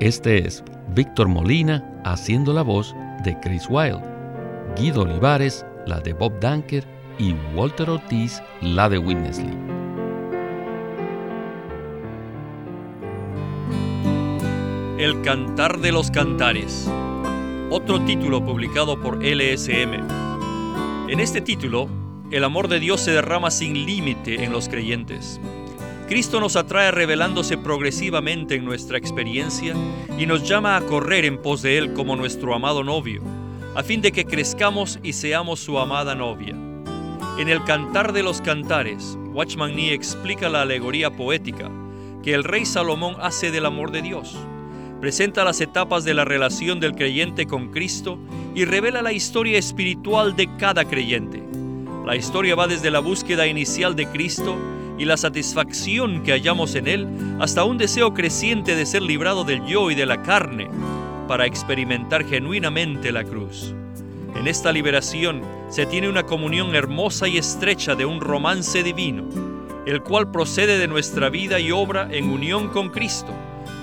Este 0.00 0.46
es 0.46 0.62
Víctor 0.94 1.28
Molina 1.28 1.82
haciendo 2.04 2.52
la 2.52 2.60
voz 2.60 2.94
de 3.22 3.40
Chris 3.40 3.70
Wilde, 3.70 4.04
Guido 4.76 5.04
Olivares 5.04 5.64
la 5.86 6.00
de 6.00 6.12
Bob 6.12 6.38
Danker 6.40 6.84
y 7.18 7.32
Walter 7.54 7.88
Ortiz 7.88 8.42
la 8.60 8.90
de 8.90 8.98
Witness 8.98 9.40
El 14.98 15.22
Cantar 15.22 15.80
de 15.80 15.90
los 15.90 16.10
Cantares, 16.10 16.86
otro 17.70 18.00
título 18.04 18.44
publicado 18.44 19.00
por 19.00 19.24
LSM. 19.24 19.94
En 21.08 21.20
este 21.20 21.40
título, 21.40 21.88
el 22.30 22.44
amor 22.44 22.68
de 22.68 22.78
Dios 22.78 23.00
se 23.00 23.12
derrama 23.12 23.50
sin 23.50 23.86
límite 23.86 24.44
en 24.44 24.52
los 24.52 24.68
creyentes. 24.68 25.40
Cristo 26.08 26.40
nos 26.40 26.56
atrae 26.56 26.90
revelándose 26.90 27.56
progresivamente 27.56 28.56
en 28.56 28.64
nuestra 28.64 28.98
experiencia 28.98 29.74
y 30.18 30.26
nos 30.26 30.46
llama 30.46 30.76
a 30.76 30.82
correr 30.82 31.24
en 31.24 31.40
pos 31.40 31.62
de 31.62 31.78
Él 31.78 31.94
como 31.94 32.16
nuestro 32.16 32.54
amado 32.54 32.84
novio, 32.84 33.22
a 33.74 33.82
fin 33.82 34.02
de 34.02 34.12
que 34.12 34.26
crezcamos 34.26 34.98
y 35.02 35.14
seamos 35.14 35.60
su 35.60 35.78
amada 35.78 36.14
novia. 36.14 36.54
En 37.38 37.48
el 37.48 37.64
Cantar 37.64 38.12
de 38.12 38.22
los 38.22 38.40
Cantares, 38.40 39.18
Watchman 39.32 39.74
Nee 39.74 39.94
explica 39.94 40.48
la 40.48 40.62
alegoría 40.62 41.10
poética 41.10 41.70
que 42.22 42.34
el 42.34 42.44
rey 42.44 42.66
Salomón 42.66 43.16
hace 43.20 43.50
del 43.50 43.66
amor 43.66 43.90
de 43.90 44.02
Dios 44.02 44.36
presenta 45.04 45.44
las 45.44 45.60
etapas 45.60 46.04
de 46.04 46.14
la 46.14 46.24
relación 46.24 46.80
del 46.80 46.94
creyente 46.94 47.44
con 47.44 47.70
Cristo 47.72 48.18
y 48.54 48.64
revela 48.64 49.02
la 49.02 49.12
historia 49.12 49.58
espiritual 49.58 50.34
de 50.34 50.48
cada 50.56 50.86
creyente. 50.86 51.42
La 52.06 52.16
historia 52.16 52.54
va 52.54 52.66
desde 52.66 52.90
la 52.90 53.00
búsqueda 53.00 53.46
inicial 53.46 53.94
de 53.96 54.06
Cristo 54.06 54.56
y 54.96 55.04
la 55.04 55.18
satisfacción 55.18 56.22
que 56.22 56.32
hallamos 56.32 56.74
en 56.74 56.88
Él 56.88 57.06
hasta 57.38 57.64
un 57.64 57.76
deseo 57.76 58.14
creciente 58.14 58.74
de 58.74 58.86
ser 58.86 59.02
librado 59.02 59.44
del 59.44 59.66
yo 59.66 59.90
y 59.90 59.94
de 59.94 60.06
la 60.06 60.22
carne 60.22 60.70
para 61.28 61.44
experimentar 61.44 62.24
genuinamente 62.24 63.12
la 63.12 63.24
cruz. 63.24 63.74
En 64.34 64.48
esta 64.48 64.72
liberación 64.72 65.42
se 65.68 65.84
tiene 65.84 66.08
una 66.08 66.22
comunión 66.22 66.74
hermosa 66.74 67.28
y 67.28 67.36
estrecha 67.36 67.94
de 67.94 68.06
un 68.06 68.22
romance 68.22 68.82
divino, 68.82 69.28
el 69.84 70.00
cual 70.00 70.30
procede 70.30 70.78
de 70.78 70.88
nuestra 70.88 71.28
vida 71.28 71.60
y 71.60 71.72
obra 71.72 72.08
en 72.10 72.30
unión 72.30 72.70
con 72.70 72.88
Cristo 72.88 73.34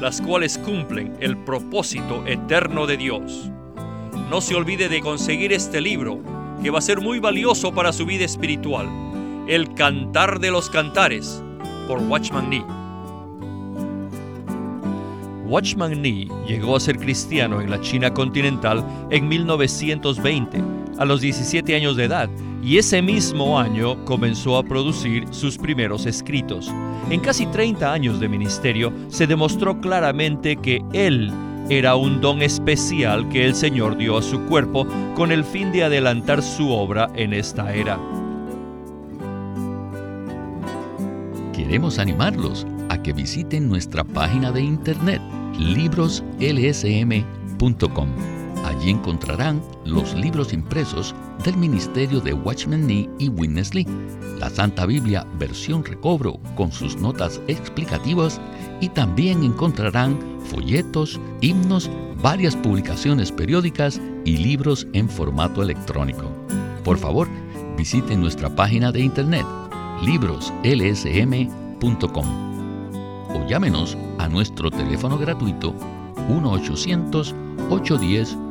las 0.01 0.19
cuales 0.19 0.57
cumplen 0.57 1.15
el 1.19 1.37
propósito 1.37 2.25
eterno 2.25 2.87
de 2.87 2.97
Dios. 2.97 3.51
No 4.31 4.41
se 4.41 4.55
olvide 4.55 4.89
de 4.89 4.99
conseguir 4.99 5.53
este 5.53 5.79
libro, 5.79 6.19
que 6.63 6.71
va 6.71 6.79
a 6.79 6.81
ser 6.81 7.01
muy 7.01 7.19
valioso 7.19 7.71
para 7.71 7.93
su 7.93 8.07
vida 8.07 8.25
espiritual, 8.25 8.89
El 9.47 9.71
Cantar 9.75 10.39
de 10.39 10.49
los 10.49 10.71
Cantares, 10.71 11.43
por 11.87 11.99
Watchman 11.99 12.49
Nee. 12.49 12.65
Watchman 15.45 16.01
Nee 16.01 16.27
llegó 16.47 16.77
a 16.77 16.79
ser 16.79 16.97
cristiano 16.97 17.61
en 17.61 17.69
la 17.69 17.79
China 17.79 18.11
continental 18.11 18.83
en 19.11 19.27
1920, 19.27 20.63
a 21.01 21.05
los 21.05 21.19
17 21.19 21.75
años 21.75 21.95
de 21.95 22.03
edad, 22.03 22.29
y 22.61 22.77
ese 22.77 23.01
mismo 23.01 23.57
año 23.57 24.05
comenzó 24.05 24.55
a 24.55 24.63
producir 24.63 25.25
sus 25.31 25.57
primeros 25.57 26.05
escritos. 26.05 26.71
En 27.09 27.21
casi 27.21 27.47
30 27.47 27.91
años 27.91 28.19
de 28.19 28.29
ministerio 28.29 28.93
se 29.09 29.25
demostró 29.25 29.81
claramente 29.81 30.57
que 30.57 30.79
él 30.93 31.33
era 31.69 31.95
un 31.95 32.21
don 32.21 32.43
especial 32.43 33.27
que 33.29 33.45
el 33.45 33.55
Señor 33.55 33.97
dio 33.97 34.15
a 34.15 34.21
su 34.21 34.41
cuerpo 34.41 34.85
con 35.15 35.31
el 35.31 35.43
fin 35.43 35.71
de 35.71 35.85
adelantar 35.85 36.43
su 36.43 36.69
obra 36.69 37.09
en 37.15 37.33
esta 37.33 37.73
era. 37.73 37.97
Queremos 41.51 41.97
animarlos 41.97 42.67
a 42.89 43.01
que 43.01 43.11
visiten 43.11 43.67
nuestra 43.67 44.03
página 44.03 44.51
de 44.51 44.61
internet 44.61 45.19
libroslsm.com 45.57 48.40
Allí 48.81 48.89
encontrarán 48.89 49.61
los 49.85 50.15
libros 50.15 50.51
impresos 50.53 51.13
del 51.43 51.55
ministerio 51.55 52.19
de 52.19 52.33
Watchman 52.33 52.87
Nee 52.87 53.07
y 53.19 53.29
Witness 53.29 53.75
Lee, 53.75 53.85
la 54.39 54.49
Santa 54.49 54.87
Biblia 54.87 55.23
versión 55.37 55.85
recobro 55.85 56.39
con 56.55 56.71
sus 56.71 56.97
notas 56.97 57.39
explicativas 57.47 58.41
y 58.79 58.89
también 58.89 59.43
encontrarán 59.43 60.17
folletos, 60.45 61.19
himnos, 61.41 61.91
varias 62.23 62.55
publicaciones 62.55 63.31
periódicas 63.31 64.01
y 64.25 64.37
libros 64.37 64.87
en 64.93 65.07
formato 65.07 65.61
electrónico. 65.61 66.31
Por 66.83 66.97
favor, 66.97 67.27
visiten 67.77 68.19
nuestra 68.19 68.49
página 68.49 68.91
de 68.91 69.01
internet 69.01 69.45
libroslsm.com 70.01 72.25
o 73.29 73.47
llámenos 73.47 73.95
a 74.17 74.27
nuestro 74.27 74.71
teléfono 74.71 75.19
gratuito 75.19 75.75
1 76.29 76.51
800 76.51 77.35
810 77.69 78.50